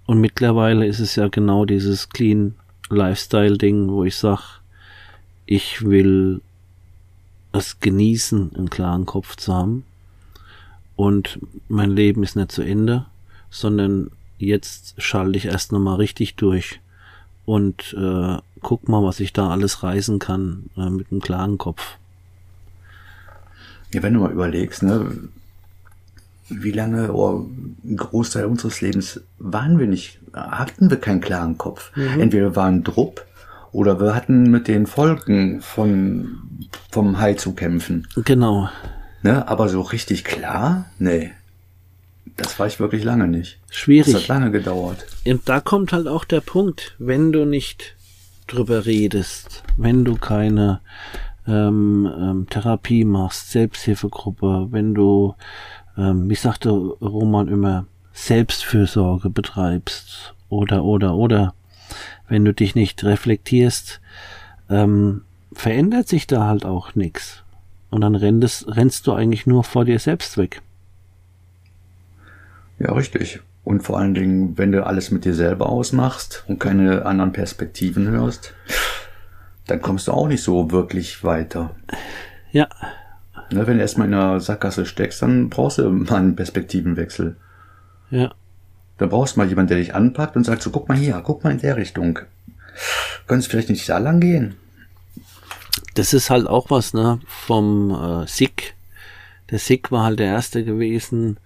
[0.06, 2.56] Und mittlerweile ist es ja genau dieses Clean
[2.90, 4.62] Lifestyle Ding, wo ich sag,
[5.46, 6.42] ich will
[7.52, 9.84] es genießen, einen klaren Kopf zu haben.
[10.96, 13.06] Und mein Leben ist nicht zu Ende,
[13.50, 16.80] sondern jetzt schalte ich erst nochmal richtig durch
[17.46, 21.98] und äh, guck mal, was ich da alles reisen kann äh, mit einem klaren Kopf.
[23.94, 25.30] Ja, wenn du mal überlegst, ne,
[26.50, 27.46] wie lange oder
[27.84, 31.96] ein Großteil unseres Lebens waren wir nicht, hatten wir keinen klaren Kopf.
[31.96, 32.22] Mhm.
[32.22, 33.26] Entweder wir waren Drupp
[33.72, 36.40] oder wir hatten mit den Folgen von,
[36.90, 38.08] vom Hai zu kämpfen.
[38.16, 38.70] Genau.
[39.24, 40.86] Ne, aber so richtig klar?
[41.00, 41.32] Nee.
[42.38, 43.60] Das war ich wirklich lange nicht.
[43.72, 44.14] Schwierig.
[44.14, 45.06] Das hat lange gedauert.
[45.26, 47.96] Und da kommt halt auch der Punkt, wenn du nicht
[48.48, 50.82] drüber redest, wenn du keine
[51.48, 55.36] ähm, ähm, Therapie machst, Selbsthilfegruppe, wenn du,
[55.98, 61.54] ähm, wie sagte Roman immer, Selbstfürsorge betreibst oder oder oder
[62.28, 64.02] wenn du dich nicht reflektierst,
[64.70, 65.22] ähm,
[65.54, 67.44] verändert sich da halt auch nichts.
[67.90, 70.62] Und dann rennst, rennst du eigentlich nur vor dir selbst weg.
[72.80, 73.40] Ja, richtig.
[73.68, 78.08] Und vor allen Dingen, wenn du alles mit dir selber ausmachst und keine anderen Perspektiven
[78.08, 78.54] hörst,
[79.68, 81.76] dann kommst du auch nicht so wirklich weiter.
[82.54, 82.70] Ja.
[83.52, 87.36] Ne, wenn du erstmal in einer Sackgasse steckst, dann brauchst du mal einen Perspektivenwechsel.
[88.10, 88.34] Ja.
[89.00, 91.44] Da brauchst du mal jemanden, der dich anpackt und sagt so, guck mal hier, guck
[91.44, 92.20] mal in der Richtung.
[93.28, 94.56] Könntest du vielleicht nicht da lang gehen?
[95.94, 98.76] Das ist halt auch was, ne, vom äh, Sick.
[99.52, 101.38] Der Sick war halt der Erste gewesen,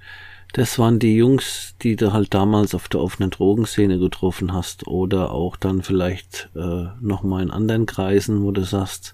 [0.53, 5.31] das waren die Jungs, die du halt damals auf der offenen Drogenszene getroffen hast oder
[5.31, 9.13] auch dann vielleicht äh, nochmal in anderen Kreisen, wo du sagst,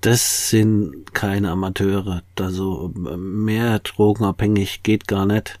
[0.00, 2.22] das sind keine Amateure.
[2.38, 5.58] Also mehr drogenabhängig geht gar nicht.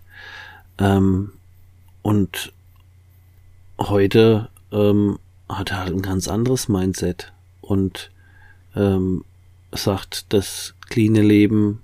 [0.78, 1.32] Ähm,
[2.02, 2.52] und
[3.78, 8.10] heute ähm, hat er halt ein ganz anderes Mindset und
[8.74, 9.24] ähm,
[9.72, 11.80] sagt, das cleane Leben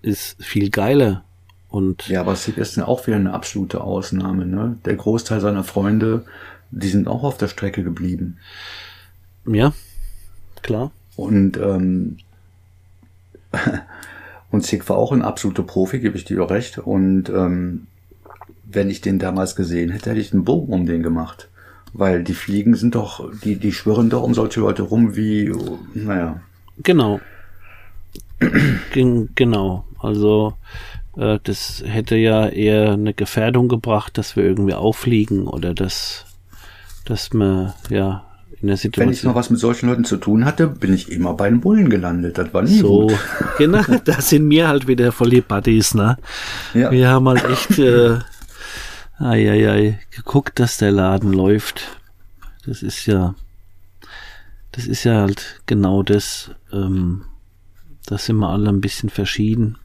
[0.00, 1.24] ist viel geiler
[1.72, 4.44] und ja, aber Sig ist ja auch wieder eine absolute Ausnahme.
[4.44, 4.76] Ne?
[4.84, 6.26] Der Großteil seiner Freunde,
[6.70, 8.36] die sind auch auf der Strecke geblieben.
[9.46, 9.72] Ja,
[10.60, 10.90] klar.
[11.16, 12.18] Und ähm,
[14.50, 16.76] und Sig war auch ein absoluter Profi, gebe ich dir auch recht.
[16.76, 17.86] Und ähm,
[18.64, 21.48] wenn ich den damals gesehen hätte, hätte ich einen Bogen um den gemacht.
[21.94, 25.50] Weil die Fliegen sind doch, die, die schwirren doch um solche Leute rum wie,
[25.94, 26.38] naja.
[26.82, 27.18] Genau.
[28.92, 29.86] genau.
[29.98, 30.54] Also
[31.16, 36.24] äh, das hätte ja eher eine Gefährdung gebracht, dass wir irgendwie auffliegen oder dass,
[37.04, 38.24] dass man, ja,
[38.62, 39.08] in der Situation.
[39.08, 41.60] Wenn ich noch was mit solchen Leuten zu tun hatte, bin ich immer bei den
[41.60, 42.38] Bullen gelandet.
[42.38, 43.18] Das war nie so, gut.
[43.58, 46.16] genau, da sind wir halt wieder voll die Buddies, ne?
[46.72, 46.90] Ja.
[46.92, 48.18] Wir haben halt echt, äh,
[49.18, 51.98] ai, ai, ai, geguckt, dass der Laden läuft.
[52.64, 53.34] Das ist ja,
[54.70, 57.24] das ist ja halt genau das, ähm,
[58.06, 59.76] da sind wir alle ein bisschen verschieden.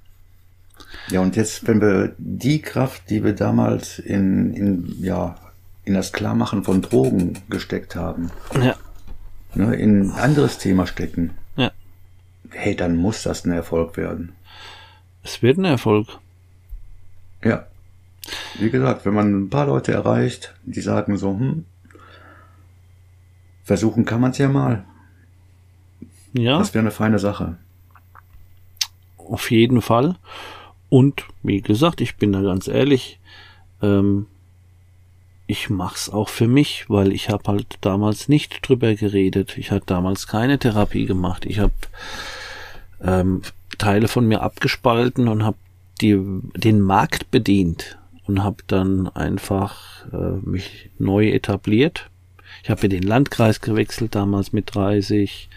[1.09, 5.35] Ja, und jetzt, wenn wir die Kraft, die wir damals in, in, ja,
[5.85, 8.31] in das Klarmachen von Drogen gesteckt haben,
[8.61, 8.75] ja.
[9.55, 11.71] ne, in ein anderes Thema stecken, ja.
[12.49, 14.33] hey, dann muss das ein Erfolg werden.
[15.23, 16.07] Es wird ein Erfolg.
[17.43, 17.67] Ja.
[18.59, 21.65] Wie gesagt, wenn man ein paar Leute erreicht, die sagen so, hm,
[23.63, 24.83] versuchen kann man es ja mal.
[26.33, 26.59] Ja.
[26.59, 27.57] Das wäre eine feine Sache.
[29.17, 30.15] Auf jeden Fall.
[30.89, 33.19] Und wie gesagt, ich bin da ganz ehrlich,
[33.81, 34.27] ähm,
[35.47, 39.57] ich mach's auch für mich, weil ich habe halt damals nicht drüber geredet.
[39.57, 41.45] Ich hatte damals keine Therapie gemacht.
[41.45, 41.73] Ich habe
[43.01, 43.41] ähm,
[43.77, 45.57] Teile von mir abgespalten und habe
[46.01, 52.09] den Markt bedient und habe dann einfach äh, mich neu etabliert.
[52.63, 55.49] Ich habe den Landkreis gewechselt damals mit 30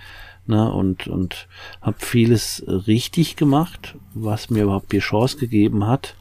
[0.46, 1.48] ne, und und
[1.80, 6.14] habe vieles richtig gemacht, was mir überhaupt die Chance gegeben hat.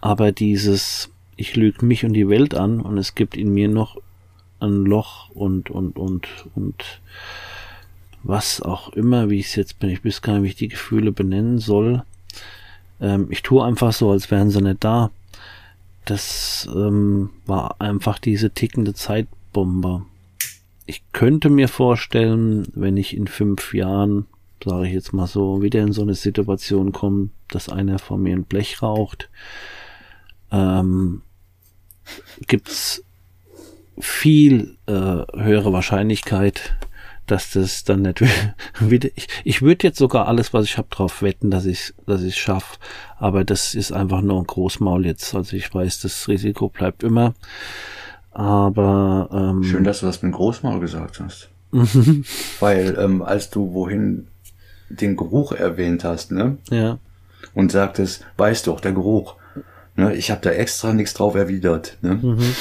[0.00, 3.96] Aber dieses ich lüge mich und die Welt an und es gibt in mir noch
[4.60, 7.00] ein Loch und und und und
[8.22, 10.68] was auch immer, wie ich es jetzt bin, ich weiß gar nicht, wie ich die
[10.68, 12.04] Gefühle benennen soll.
[13.00, 15.10] Ähm, ich tue einfach so, als wären sie nicht da.
[16.06, 20.02] Das ähm, war einfach diese tickende Zeitbombe.
[20.86, 24.26] Ich könnte mir vorstellen, wenn ich in fünf Jahren,
[24.62, 28.36] sage ich jetzt mal so, wieder in so eine Situation komme, dass einer von mir
[28.36, 29.30] ein Blech raucht,
[30.50, 31.22] ähm,
[32.46, 33.02] gibt's
[33.98, 36.76] viel äh, höhere Wahrscheinlichkeit,
[37.26, 38.22] dass das dann nicht
[38.80, 39.08] wieder.
[39.14, 42.36] Ich, ich würde jetzt sogar alles, was ich habe, drauf wetten, dass ich dass ich
[42.36, 42.78] schaffe.
[43.16, 45.34] Aber das ist einfach nur ein Großmaul jetzt.
[45.34, 47.34] Also ich weiß, das Risiko bleibt immer.
[48.34, 51.48] Aber ähm, schön, dass du das mit Großmaul gesagt hast.
[52.60, 54.26] Weil ähm, als du wohin
[54.88, 56.58] den Geruch erwähnt hast, ne?
[56.70, 56.98] Ja.
[57.54, 59.36] Und sagtest, weißt du auch der Geruch.
[59.96, 60.14] Ne?
[60.14, 61.96] Ich habe da extra nichts drauf erwidert.
[62.02, 62.14] Ne?
[62.14, 62.54] Mhm.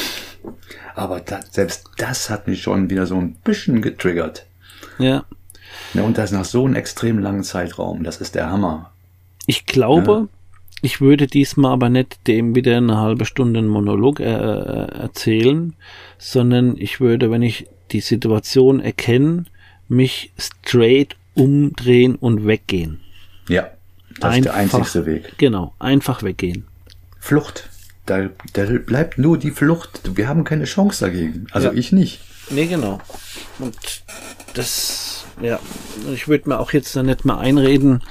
[0.96, 4.46] Aber da, selbst das hat mich schon wieder so ein bisschen getriggert.
[5.00, 5.26] Ja.
[5.94, 6.04] ja.
[6.04, 8.04] Und das nach so einem extrem langen Zeitraum.
[8.04, 8.92] Das ist der Hammer.
[9.48, 10.28] Ich glaube, ja.
[10.84, 15.74] Ich würde diesmal aber nicht dem wieder eine halbe Stunde einen Monolog äh, äh, erzählen,
[16.18, 19.46] sondern ich würde, wenn ich die Situation erkenne,
[19.88, 23.00] mich straight umdrehen und weggehen.
[23.48, 23.70] Ja,
[24.20, 25.38] das einfach, ist der einzigste Weg.
[25.38, 26.66] Genau, einfach weggehen.
[27.18, 27.70] Flucht.
[28.06, 30.18] Da, da bleibt nur die Flucht.
[30.18, 31.48] Wir haben keine Chance dagegen.
[31.52, 31.74] Also ja.
[31.76, 32.20] ich nicht.
[32.50, 33.00] Nee, genau.
[33.60, 34.04] Und
[34.54, 35.60] das, ja,
[36.14, 38.02] ich würde mir auch jetzt da nicht mal einreden,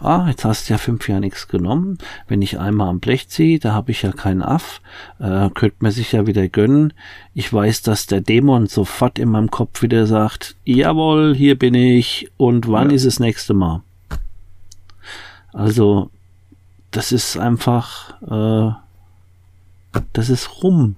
[0.00, 1.98] ah, jetzt hast du ja fünf Jahre nichts genommen.
[2.28, 4.80] Wenn ich einmal am Blech ziehe, da habe ich ja keinen Aff,
[5.18, 6.92] äh, könnte man sich ja wieder gönnen.
[7.34, 12.30] Ich weiß, dass der Dämon sofort in meinem Kopf wieder sagt, jawohl, hier bin ich
[12.36, 12.96] und wann ja.
[12.96, 13.82] ist das nächste Mal?
[15.52, 16.10] Also,
[16.90, 20.96] das ist einfach, äh, das ist rum.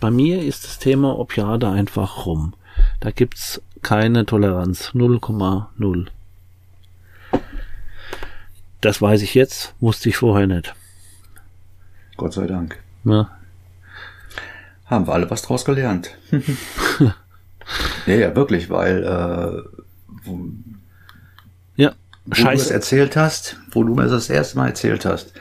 [0.00, 2.54] Bei mir ist das Thema Opiade einfach rum.
[3.00, 4.90] Da gibt's keine Toleranz.
[4.94, 6.06] 0,0.
[8.80, 10.74] Das weiß ich jetzt, wusste ich vorher nicht.
[12.16, 12.78] Gott sei Dank.
[13.04, 13.30] Ja.
[14.86, 16.16] Haben wir alle was draus gelernt.
[18.06, 19.62] ja, ja, wirklich, weil äh,
[20.24, 20.40] wo,
[21.76, 21.92] ja,
[22.24, 22.64] wo Scheiße.
[22.64, 25.32] du es erzählt hast, wo du mir das erste Mal erzählt hast,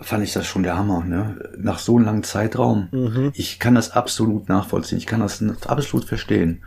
[0.00, 1.04] fand ich das schon der Hammer.
[1.04, 1.50] Ne?
[1.58, 2.88] Nach so einem langen Zeitraum.
[2.92, 3.32] Mhm.
[3.34, 4.98] Ich kann das absolut nachvollziehen.
[4.98, 6.62] Ich kann das absolut verstehen.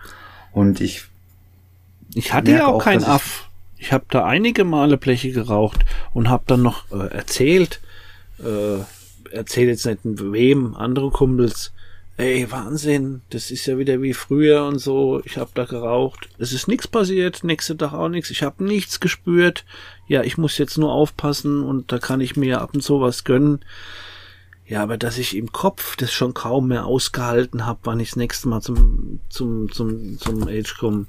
[0.52, 1.04] Und ich.
[2.14, 3.49] Ich hatte ja auch, keinen Aff.
[3.78, 7.80] Ich habe da einige Male Bleche geraucht und habe dann noch äh, erzählt,
[8.39, 8.80] äh,
[9.34, 11.72] erzählt jetzt nicht wem, andere Kumpels,
[12.18, 16.54] ey, Wahnsinn, das ist ja wieder wie früher und so, ich habe da geraucht, es
[16.54, 19.66] ist nichts passiert, nächste Tag auch nichts, ich habe nichts gespürt,
[20.08, 23.24] ja, ich muss jetzt nur aufpassen und da kann ich mir ab und zu was
[23.24, 23.62] gönnen.
[24.72, 28.15] Ja, aber dass ich im Kopf das schon kaum mehr ausgehalten habe, wann ich das
[28.15, 31.07] nächste Mal zum, zum, zum, zum Age komme.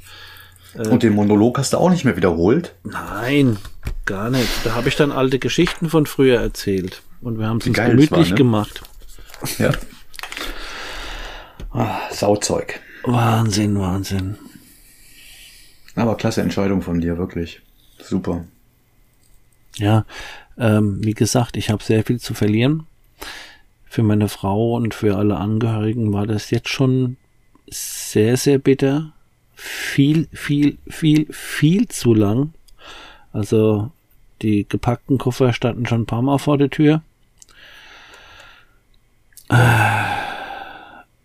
[0.75, 2.75] Äh, und den Monolog hast du auch nicht mehr wiederholt?
[2.83, 3.59] Nein,
[4.05, 4.51] gar nicht.
[4.65, 7.03] Da habe ich dann alte Geschichten von früher erzählt.
[7.21, 8.35] Und wir haben es uns gemütlich war, ne?
[8.35, 8.83] gemacht.
[9.59, 9.71] Ja.
[11.71, 12.81] Ah, Sauzeug.
[13.05, 14.39] Wahnsinn, Wahnsinn.
[15.95, 17.63] Aber klasse Entscheidung von dir, wirklich.
[18.03, 18.45] Super.
[19.77, 20.05] Ja,
[20.59, 22.89] ähm, wie gesagt, ich habe sehr viel zu verlieren.
[23.93, 27.19] Für meine Frau und für alle Angehörigen war das jetzt schon
[27.69, 29.13] sehr, sehr bitter.
[29.55, 32.55] Viel, viel, viel, viel zu lang.
[33.35, 33.91] Also
[34.41, 37.03] die gepackten Koffer standen schon ein paar Mal vor der Tür.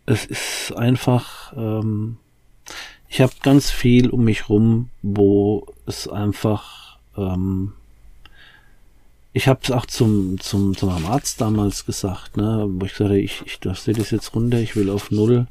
[0.05, 2.17] Es ist einfach, ähm,
[3.07, 7.71] ich habe ganz viel um mich rum, wo es einfach ähm,
[9.37, 13.43] ich habe es auch zum, zum, zum Arzt damals gesagt, ne, wo ich sagte, ich,
[13.45, 15.45] ich das das jetzt runter, ich will auf Null.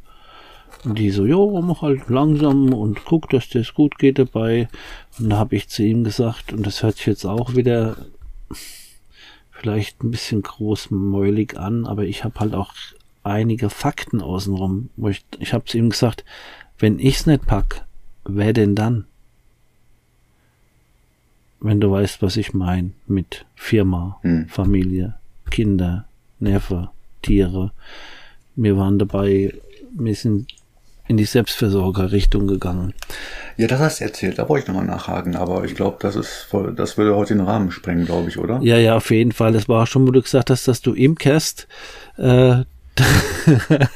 [0.85, 4.69] Und die so, jo, mach halt langsam und guck, dass das gut geht dabei.
[5.21, 7.97] Und da habe ich zu ihm gesagt, und das hört sich jetzt auch wieder
[9.53, 12.75] vielleicht ein bisschen großmäulig an, aber ich habe halt auch
[13.23, 16.25] einige Fakten außenrum, wo ich, ich habe zu ihm gesagt,
[16.77, 17.87] wenn ich's nicht pack,
[18.25, 19.07] wer denn dann?
[21.61, 24.49] Wenn du weißt, was ich meine mit Firma, hm.
[24.49, 25.15] Familie,
[25.51, 26.05] Kinder,
[26.39, 26.91] Neffe,
[27.23, 27.73] Tiere.
[28.57, 29.55] wir waren dabei,
[29.93, 30.47] wir sind
[31.09, 32.93] in die Selbstversorgerrichtung gegangen.
[33.57, 36.47] Ja, das hast du erzählt, da wollte ich nochmal nachhaken, aber ich glaube, das ist
[36.49, 38.61] voll, das würde heute den Rahmen sprengen, glaube ich, oder?
[38.63, 39.53] Ja, ja, auf jeden Fall.
[39.53, 41.69] Das war auch schon, wo du gesagt hast, dass du imkerst.
[42.19, 42.67] Äh, ja.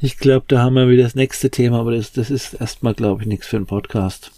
[0.00, 3.22] Ich glaube, da haben wir wieder das nächste Thema, aber das, das ist erstmal, glaube
[3.22, 4.32] ich, nichts für einen Podcast.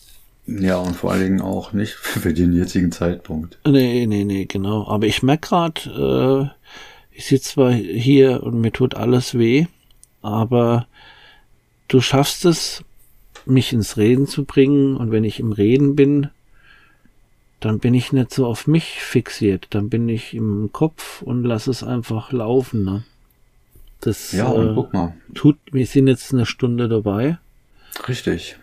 [0.46, 3.58] Ja, und vor allen Dingen auch nicht für den jetzigen Zeitpunkt.
[3.66, 4.86] Nee, nee, nee, genau.
[4.88, 9.66] Aber ich merke gerade, äh, ich sitze zwar hier und mir tut alles weh,
[10.22, 10.86] aber
[11.88, 12.84] du schaffst es,
[13.44, 16.28] mich ins Reden zu bringen und wenn ich im Reden bin,
[17.60, 21.66] dann bin ich nicht so auf mich fixiert, dann bin ich im Kopf und lass
[21.66, 22.84] es einfach laufen.
[22.84, 23.04] Ne?
[24.00, 25.14] Das ja, und äh, guck mal.
[25.34, 27.38] tut, wir sind jetzt eine Stunde dabei.
[28.08, 28.56] Richtig.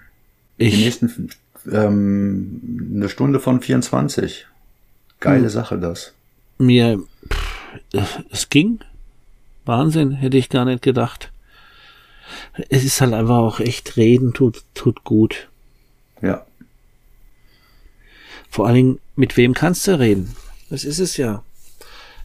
[0.57, 1.29] Ich, Die nächsten
[1.71, 4.47] ähm, eine Stunde von 24.
[5.19, 5.49] Geile hm.
[5.49, 6.13] Sache das.
[6.57, 6.99] Mir,
[7.31, 8.79] pff, es ging.
[9.65, 11.31] Wahnsinn, hätte ich gar nicht gedacht
[12.69, 15.49] es ist halt einfach auch echt reden tut, tut gut.
[16.21, 16.45] Ja.
[18.49, 20.35] Vor allen Dingen, mit wem kannst du reden?
[20.69, 21.43] Das ist es ja.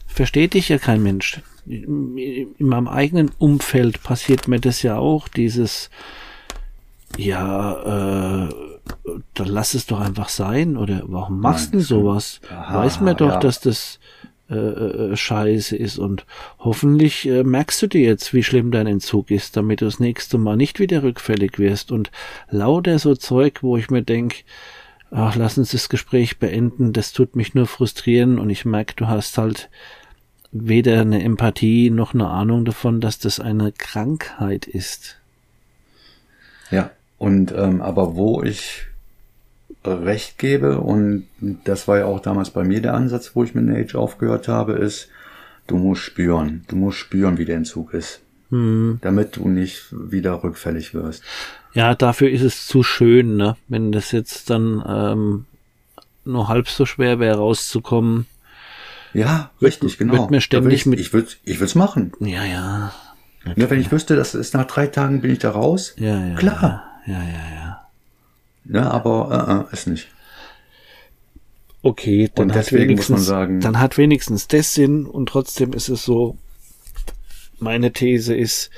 [0.07, 1.41] Versteht dich ja kein Mensch.
[1.65, 5.89] In meinem eigenen Umfeld passiert mir das ja auch, dieses,
[7.17, 8.53] ja, äh,
[9.33, 12.39] dann lass es doch einfach sein, oder warum machst du sowas?
[12.49, 13.39] Aha, Weiß mir doch, ja.
[13.39, 13.99] dass das
[14.49, 16.25] äh, äh, scheiße ist und
[16.59, 20.37] hoffentlich äh, merkst du dir jetzt, wie schlimm dein Entzug ist, damit du das nächste
[20.37, 22.11] Mal nicht wieder rückfällig wirst und
[22.51, 24.43] lauter so Zeug, wo ich mir denk,
[25.09, 29.07] ach, lass uns das Gespräch beenden, das tut mich nur frustrieren und ich merke, du
[29.07, 29.69] hast halt
[30.51, 35.17] weder eine Empathie noch eine Ahnung davon, dass das eine Krankheit ist.
[36.69, 38.85] Ja, und ähm, aber wo ich
[39.83, 41.27] recht gebe, und
[41.63, 44.73] das war ja auch damals bei mir der Ansatz, wo ich mit Age aufgehört habe,
[44.73, 45.09] ist,
[45.67, 46.63] du musst spüren.
[46.67, 48.21] Du musst spüren, wie der Entzug ist.
[48.49, 48.99] Hm.
[49.01, 51.23] Damit du nicht wieder rückfällig wirst.
[51.73, 53.57] Ja, dafür ist es zu schön, ne?
[53.67, 55.45] Wenn das jetzt dann ähm,
[56.23, 58.27] nur halb so schwer wäre, rauszukommen.
[59.13, 60.13] Ja, richtig, genau.
[60.13, 60.99] Wird mir ständig ich, mit.
[60.99, 62.11] Ich würde ich würde machen.
[62.19, 62.93] Ja, ja.
[63.55, 65.93] Ja, wenn ich wüsste, dass es nach drei Tagen bin ich da raus.
[65.97, 66.35] Ja, ja.
[66.35, 66.94] Klar.
[67.05, 67.87] Ja, ja, ja.
[68.67, 70.07] Ja, aber äh, äh, ist nicht.
[71.81, 76.03] Okay, dann und hat wenigstens, sagen, dann hat wenigstens das Sinn und trotzdem ist es
[76.03, 76.35] so,
[77.59, 78.71] meine These ist,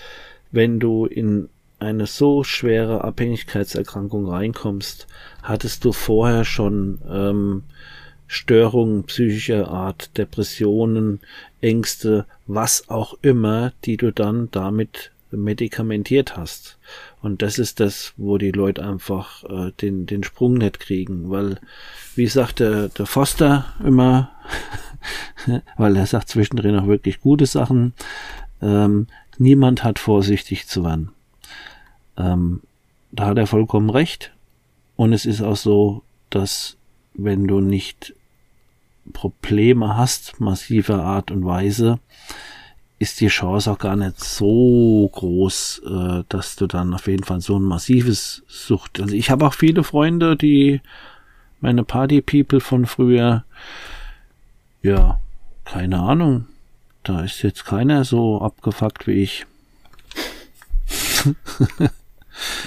[0.51, 1.47] wenn du in
[1.80, 5.07] eine so schwere Abhängigkeitserkrankung reinkommst,
[5.41, 7.63] hattest du vorher schon ähm,
[8.28, 11.21] Störungen psychischer Art, Depressionen,
[11.61, 16.76] Ängste, was auch immer, die du dann damit medikamentiert hast.
[17.22, 21.59] Und das ist das, wo die Leute einfach äh, den, den Sprung nicht kriegen, weil,
[22.15, 24.32] wie sagt der, der Foster immer,
[25.78, 27.93] weil er sagt zwischendrin auch wirklich gute Sachen,
[28.61, 29.07] ähm,
[29.38, 31.11] niemand hat vorsichtig zu werden.
[32.18, 32.61] Ähm,
[33.11, 34.34] da hat er vollkommen recht.
[34.95, 36.78] Und es ist auch so, dass
[37.13, 38.13] wenn du nicht
[39.13, 41.99] Probleme hast, massiver Art und Weise,
[42.99, 47.41] ist die Chance auch gar nicht so groß, äh, dass du dann auf jeden Fall
[47.41, 48.99] so ein massives Sucht.
[48.99, 50.81] Also ich habe auch viele Freunde, die
[51.59, 53.43] meine Party People von früher,
[54.81, 55.19] ja,
[55.65, 56.47] keine Ahnung.
[57.03, 59.45] Da ist jetzt keiner so abgefuckt wie ich.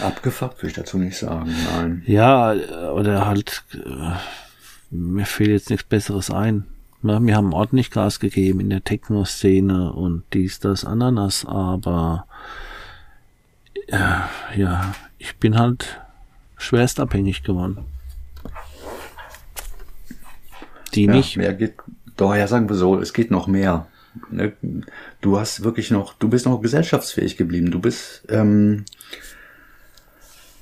[0.02, 2.02] abgefuckt würde ich dazu nicht sagen, nein.
[2.06, 2.52] Ja,
[2.92, 4.12] oder halt, äh,
[4.90, 6.66] mir fehlt jetzt nichts Besseres ein.
[7.02, 12.26] Na, wir haben ordentlich Gas gegeben in der Techno-Szene und dies, das, Ananas, aber
[13.86, 16.00] äh, ja, ich bin halt
[16.58, 17.78] schwerst abhängig geworden.
[20.94, 21.36] Die ja, nicht.
[21.38, 21.74] Mehr geht,
[22.16, 23.86] doch, ja, sagen wir so, es geht noch mehr.
[24.30, 24.52] Ne,
[25.22, 27.70] du hast wirklich noch, du bist noch gesellschaftsfähig geblieben.
[27.70, 28.84] Du bist, ähm,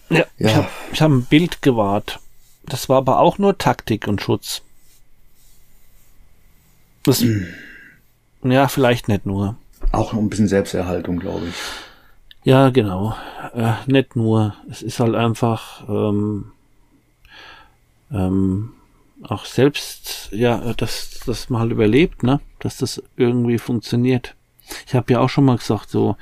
[0.09, 0.49] ja, ja.
[0.49, 0.69] ich habe
[1.01, 2.21] hab ein Bild gewahrt.
[2.67, 4.63] Das war aber auch nur Taktik und Schutz.
[7.09, 7.25] Das,
[8.43, 9.57] ja, vielleicht nicht nur.
[9.93, 11.55] Auch ein bisschen Selbsterhaltung, glaube ich.
[12.45, 13.17] Ja, genau.
[13.55, 14.55] Äh, nicht nur.
[14.69, 16.53] Es ist halt einfach ähm,
[18.13, 18.73] ähm,
[19.23, 22.41] auch selbst, ja, dass, dass man halt überlebt, ne?
[22.59, 24.35] Dass das irgendwie funktioniert.
[24.87, 26.17] Ich habe ja auch schon mal gesagt, so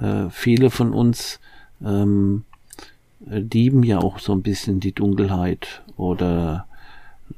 [0.00, 1.38] äh, viele von uns
[1.84, 2.44] ähm,
[3.20, 6.66] lieben ja auch so ein bisschen die Dunkelheit oder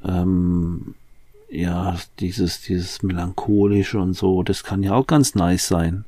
[0.03, 0.95] ähm,
[1.55, 6.05] ja, dieses, dieses melancholische und so, das kann ja auch ganz nice sein.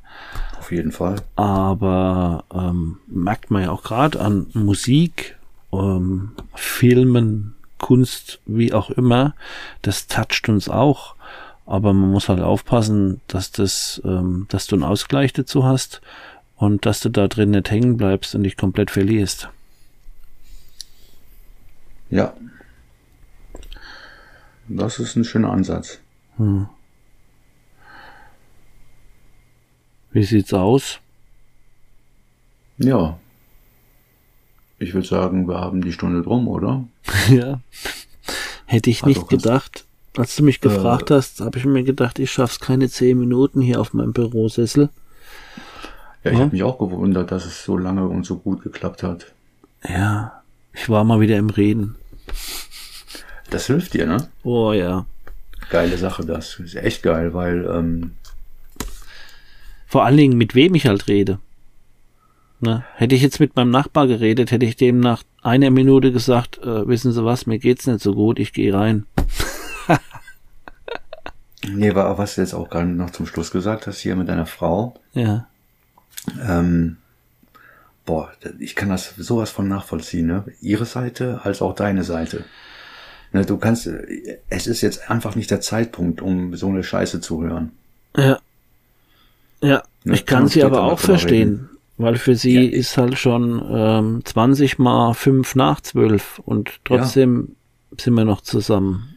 [0.58, 1.16] Auf jeden Fall.
[1.36, 5.36] Aber ähm, merkt man ja auch gerade an Musik,
[5.72, 9.34] ähm, Filmen, Kunst, wie auch immer,
[9.82, 11.14] das toucht uns auch.
[11.64, 16.00] Aber man muss halt aufpassen, dass das, ähm, dass du einen Ausgleich dazu hast
[16.56, 19.48] und dass du da drin nicht hängen bleibst und dich komplett verlierst.
[22.10, 22.32] Ja.
[24.68, 25.98] Das ist ein schöner Ansatz.
[26.36, 26.68] Hm.
[30.12, 31.00] Wie sieht's aus?
[32.78, 33.18] Ja.
[34.78, 36.84] Ich würde sagen, wir haben die Stunde drum, oder?
[37.30, 37.60] ja.
[38.66, 39.86] Hätte ich nicht gedacht.
[40.16, 40.60] Als du mich äh.
[40.60, 44.12] gefragt äh, hast, habe ich mir gedacht, ich schaff's keine zehn Minuten hier auf meinem
[44.12, 44.90] Bürosessel.
[46.24, 46.44] Ja, ich ja.
[46.44, 49.32] habe mich auch gewundert, dass es so lange und so gut geklappt hat.
[49.88, 50.42] Ja,
[50.72, 51.96] ich war mal wieder im Reden.
[53.50, 54.28] Das hilft dir, ne?
[54.42, 55.06] Oh ja.
[55.70, 58.12] Geile Sache, das ist echt geil, weil ähm,
[59.86, 61.38] vor allen Dingen mit wem ich halt rede.
[62.60, 62.84] Ne?
[62.94, 66.86] Hätte ich jetzt mit meinem Nachbar geredet, hätte ich dem nach einer Minute gesagt, äh,
[66.86, 69.06] wissen Sie was, mir geht's nicht so gut, ich gehe rein.
[71.68, 74.46] nee, war was du jetzt auch gerade noch zum Schluss gesagt hast, hier mit deiner
[74.46, 74.94] Frau.
[75.14, 75.46] Ja.
[76.42, 76.98] Ähm,
[78.04, 80.44] boah, ich kann das sowas von nachvollziehen, ne?
[80.60, 82.44] Ihre Seite als auch deine Seite.
[83.32, 83.88] Ne, du kannst,
[84.48, 87.72] es ist jetzt einfach nicht der Zeitpunkt, um so eine Scheiße zu hören.
[88.16, 88.38] Ja.
[89.60, 91.48] Ja, ne, ich kann sie aber auch verstehen.
[91.48, 91.70] Reden.
[91.98, 92.78] Weil für sie ja.
[92.78, 97.56] ist halt schon ähm, 20 mal 5 nach 12 und trotzdem
[97.90, 97.96] ja.
[98.00, 99.16] sind wir noch zusammen.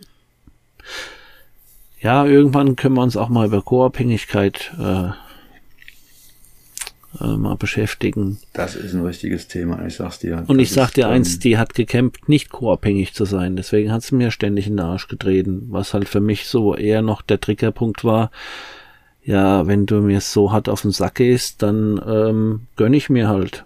[1.99, 5.11] Ja, irgendwann können wir uns auch mal über Co-Abhängigkeit äh,
[7.19, 8.39] äh, mal beschäftigen.
[8.53, 10.43] Das ist ein richtiges Thema, ich sag's dir.
[10.47, 13.55] Und ich sag dir ähm, eins, die hat gekämpft, nicht co-abhängig zu sein.
[13.55, 17.01] Deswegen hat sie mir ständig in den Arsch getreten, was halt für mich so eher
[17.01, 18.31] noch der Triggerpunkt war
[19.23, 23.27] ja, wenn du mir so hart auf den Sack gehst, dann ähm, gönn ich mir
[23.27, 23.65] halt.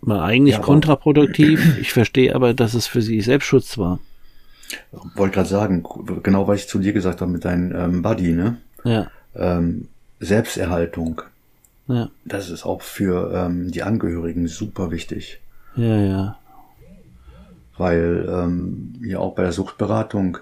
[0.00, 1.60] War eigentlich ja, kontraproduktiv.
[1.80, 3.98] Ich verstehe aber, dass es für sie Selbstschutz war.
[5.16, 5.84] Wollte gerade sagen,
[6.22, 8.58] genau was ich zu dir gesagt habe mit deinem ähm, Buddy, ne?
[8.84, 9.10] Ja.
[9.34, 9.88] Ähm,
[10.20, 11.22] Selbsterhaltung.
[11.88, 12.10] Ja.
[12.24, 15.40] Das ist auch für ähm, die Angehörigen super wichtig.
[15.76, 16.38] Ja, ja.
[17.76, 20.38] Weil ähm, ja auch bei der Suchtberatung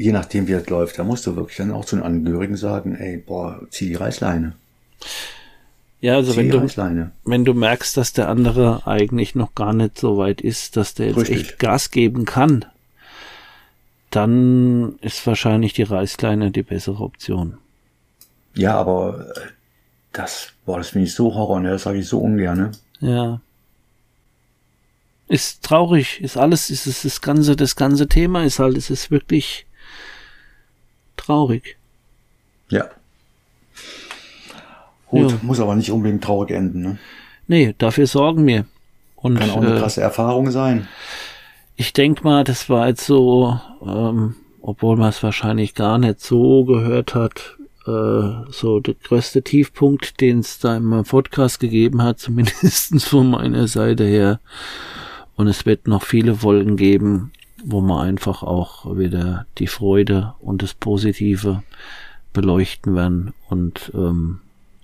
[0.00, 2.96] je nachdem, wie das läuft, da musst du wirklich dann auch zu den Angehörigen sagen,
[2.96, 4.54] ey, boah, zieh die Reißleine.
[6.00, 6.66] Ja, also wenn du,
[7.24, 11.08] wenn du merkst, dass der andere eigentlich noch gar nicht so weit ist, dass der
[11.08, 11.40] jetzt Richtig.
[11.40, 12.64] echt Gas geben kann,
[14.08, 17.58] dann ist wahrscheinlich die Reißleine die bessere Option.
[18.54, 19.40] Ja, aber äh,
[20.12, 21.70] das, boah, das finde ich so Horror, ne?
[21.70, 22.58] das sage ich so ungern.
[22.58, 22.70] Ne?
[23.00, 23.40] Ja.
[25.28, 29.10] Ist traurig, ist alles, ist es das ganze, das ganze Thema ist halt, es ist
[29.10, 29.66] wirklich
[31.16, 31.76] traurig.
[32.68, 32.90] Ja.
[35.06, 35.38] Gut, ja.
[35.42, 36.98] muss aber nicht unbedingt traurig enden, ne?
[37.46, 38.64] Nee, dafür sorgen wir.
[39.16, 40.88] Und, Kann auch eine äh, krasse Erfahrung sein.
[41.76, 46.64] Ich denke mal, das war jetzt so, ähm, obwohl man es wahrscheinlich gar nicht so
[46.64, 53.04] gehört hat, so der größte Tiefpunkt, den es da in meinem Podcast gegeben hat, zumindest
[53.04, 54.40] von meiner Seite her.
[55.36, 57.32] Und es wird noch viele Folgen geben,
[57.64, 61.62] wo wir einfach auch wieder die Freude und das Positive
[62.32, 63.32] beleuchten werden.
[63.48, 64.40] Und ähm,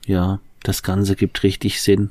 [0.06, 2.10] ja, das Ganze gibt richtig Sinn.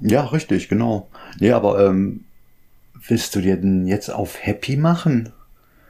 [0.00, 1.08] Ja, richtig, genau.
[1.38, 2.24] Nee, aber ähm,
[3.06, 5.32] willst du dir denn jetzt auf Happy machen?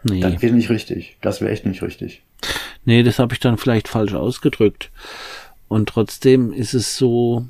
[0.05, 0.21] Nee.
[0.21, 1.17] Das wäre nicht richtig.
[1.21, 2.23] Das wäre echt nicht richtig.
[2.87, 4.91] Nee, das habe ich dann vielleicht falsch ausgedrückt.
[5.69, 7.47] Und trotzdem ist es so,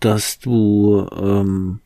[0.00, 1.80] dass du ähm,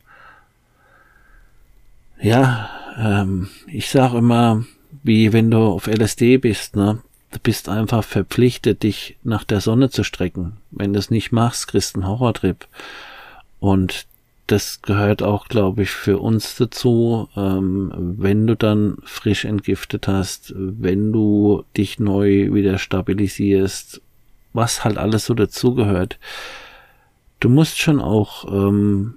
[2.21, 4.65] ja ähm, ich sag immer,
[5.03, 6.99] wie wenn du auf LSD bist, ne?
[7.31, 10.57] Du bist einfach verpflichtet, dich nach der Sonne zu strecken.
[10.71, 12.67] Wenn du es nicht machst, kriegst du einen Horrortrip.
[13.59, 14.07] Und
[14.47, 20.53] das gehört auch, glaube ich, für uns dazu, ähm, wenn du dann frisch entgiftet hast,
[20.55, 24.01] wenn du dich neu wieder stabilisierst,
[24.53, 26.17] was halt alles so dazugehört.
[27.41, 29.15] Du musst schon auch ähm,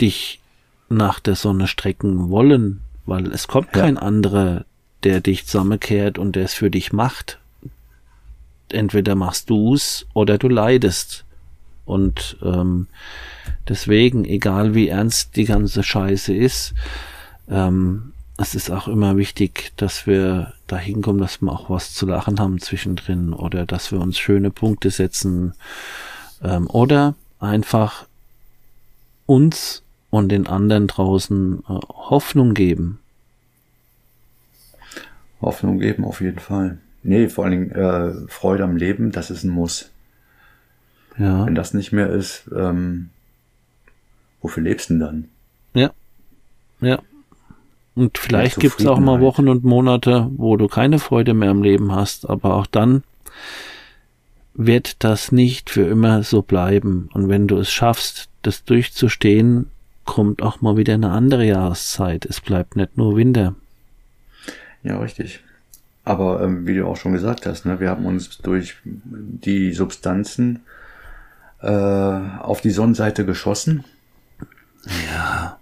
[0.00, 0.40] dich
[0.88, 3.82] nach der Sonne strecken wollen, weil es kommt ja.
[3.82, 4.64] kein anderer,
[5.02, 7.38] der dich zusammenkehrt und der es für dich macht.
[8.70, 11.24] Entweder machst du's oder du leidest.
[11.84, 12.86] Und ähm,
[13.68, 16.74] deswegen, egal wie ernst die ganze Scheiße ist,
[17.48, 22.06] ähm, es ist auch immer wichtig, dass wir dahin kommen, dass wir auch was zu
[22.06, 25.54] lachen haben zwischendrin oder dass wir uns schöne Punkte setzen
[26.42, 28.06] ähm, oder einfach
[29.26, 33.00] uns und den anderen draußen äh, Hoffnung geben.
[35.40, 36.78] Hoffnung geben, auf jeden Fall.
[37.02, 39.90] Nee, vor allen Dingen äh, Freude am Leben, das ist ein Muss.
[41.18, 41.46] Ja.
[41.46, 43.10] Wenn das nicht mehr ist, ähm,
[44.40, 45.28] wofür lebst du denn dann?
[45.74, 45.90] Ja.
[46.80, 47.02] Ja.
[47.94, 51.62] Und vielleicht gibt es auch mal Wochen und Monate, wo du keine Freude mehr am
[51.62, 53.02] Leben hast, aber auch dann
[54.54, 57.08] wird das nicht für immer so bleiben.
[57.12, 59.66] Und wenn du es schaffst, das durchzustehen,
[60.04, 62.24] kommt auch mal wieder eine andere Jahreszeit.
[62.24, 63.54] Es bleibt nicht nur Winter.
[64.82, 65.40] Ja, richtig.
[66.04, 70.60] Aber ähm, wie du auch schon gesagt hast, ne, wir haben uns durch die Substanzen
[71.60, 73.84] äh, auf die Sonnenseite geschossen.
[75.06, 75.58] Ja.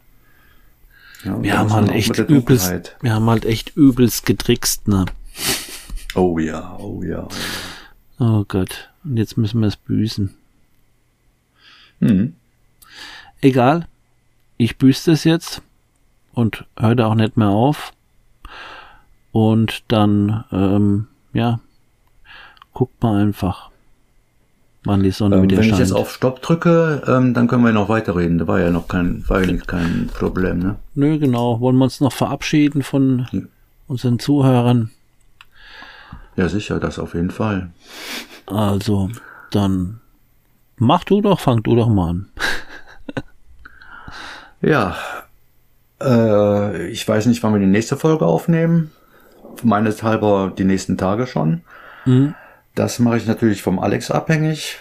[1.24, 5.06] ja wir haben halt echt übelst, wir haben halt echt übelst getrickst, ne?
[6.14, 7.28] Oh ja, oh ja.
[8.18, 8.90] Oh, oh Gott.
[9.04, 10.34] Und jetzt müssen wir es büßen.
[12.00, 12.34] Mhm.
[13.40, 13.86] Egal.
[14.56, 15.60] Ich büße es jetzt
[16.32, 17.92] und höre auch nicht mehr auf.
[19.32, 21.60] Und dann, ähm, ja,
[22.72, 23.70] guckt mal einfach,
[24.86, 25.74] wann die Sonne ähm, wieder Wenn scheint.
[25.74, 28.38] ich jetzt auf Stopp drücke, ähm, dann können wir noch weiterreden.
[28.38, 30.76] Da war ja noch kein, war ja kein Problem, ne?
[30.94, 31.60] Nö, genau.
[31.60, 33.40] Wollen wir uns noch verabschieden von ja.
[33.88, 34.90] unseren Zuhörern?
[36.36, 37.70] Ja, sicher, das auf jeden Fall.
[38.46, 39.10] Also,
[39.50, 40.00] dann
[40.76, 42.28] mach du doch, fang du doch mal an.
[44.60, 44.96] ja,
[46.00, 48.92] äh, ich weiß nicht, wann wir die nächste Folge aufnehmen.
[49.62, 51.62] Meines halber die nächsten Tage schon.
[52.04, 52.34] Mhm.
[52.76, 54.76] Das mache ich natürlich vom Alex abhängig.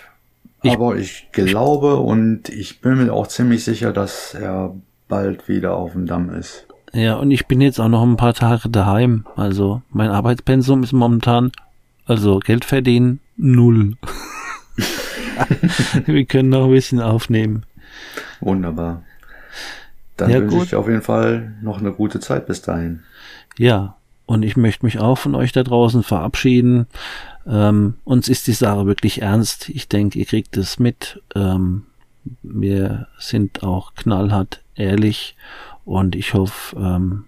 [0.62, 4.76] Ich, aber ich glaube und ich bin mir auch ziemlich sicher, dass er
[5.08, 6.68] bald wieder auf dem Damm ist.
[6.92, 9.26] Ja, und ich bin jetzt auch noch ein paar Tage daheim.
[9.38, 11.54] Also mein Arbeitspensum ist momentan,
[12.06, 13.94] also Geld verdienen, null.
[16.06, 17.66] Wir können noch ein bisschen aufnehmen.
[18.42, 19.04] Wunderbar.
[20.18, 20.66] Dann ja, wünsche gut.
[20.68, 23.04] ich auf jeden Fall noch eine gute Zeit bis dahin.
[23.58, 23.96] Ja,
[24.26, 26.88] und ich möchte mich auch von euch da draußen verabschieden.
[27.48, 29.70] Ähm, uns ist die Sache wirklich ernst.
[29.70, 31.22] Ich denke, ihr kriegt es mit.
[31.36, 31.84] Ähm,
[32.42, 35.36] wir sind auch knallhart ehrlich
[35.86, 37.26] und ich hoffe, ähm,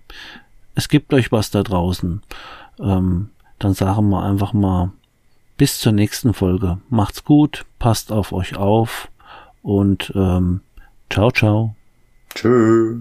[0.75, 2.21] es gibt euch was da draußen.
[2.79, 3.29] Ähm,
[3.59, 4.91] dann sagen wir einfach mal
[5.57, 6.79] bis zur nächsten Folge.
[6.89, 9.09] Macht's gut, passt auf euch auf
[9.61, 10.61] und ähm,
[11.09, 11.75] ciao, ciao.
[12.33, 12.97] Tschüss.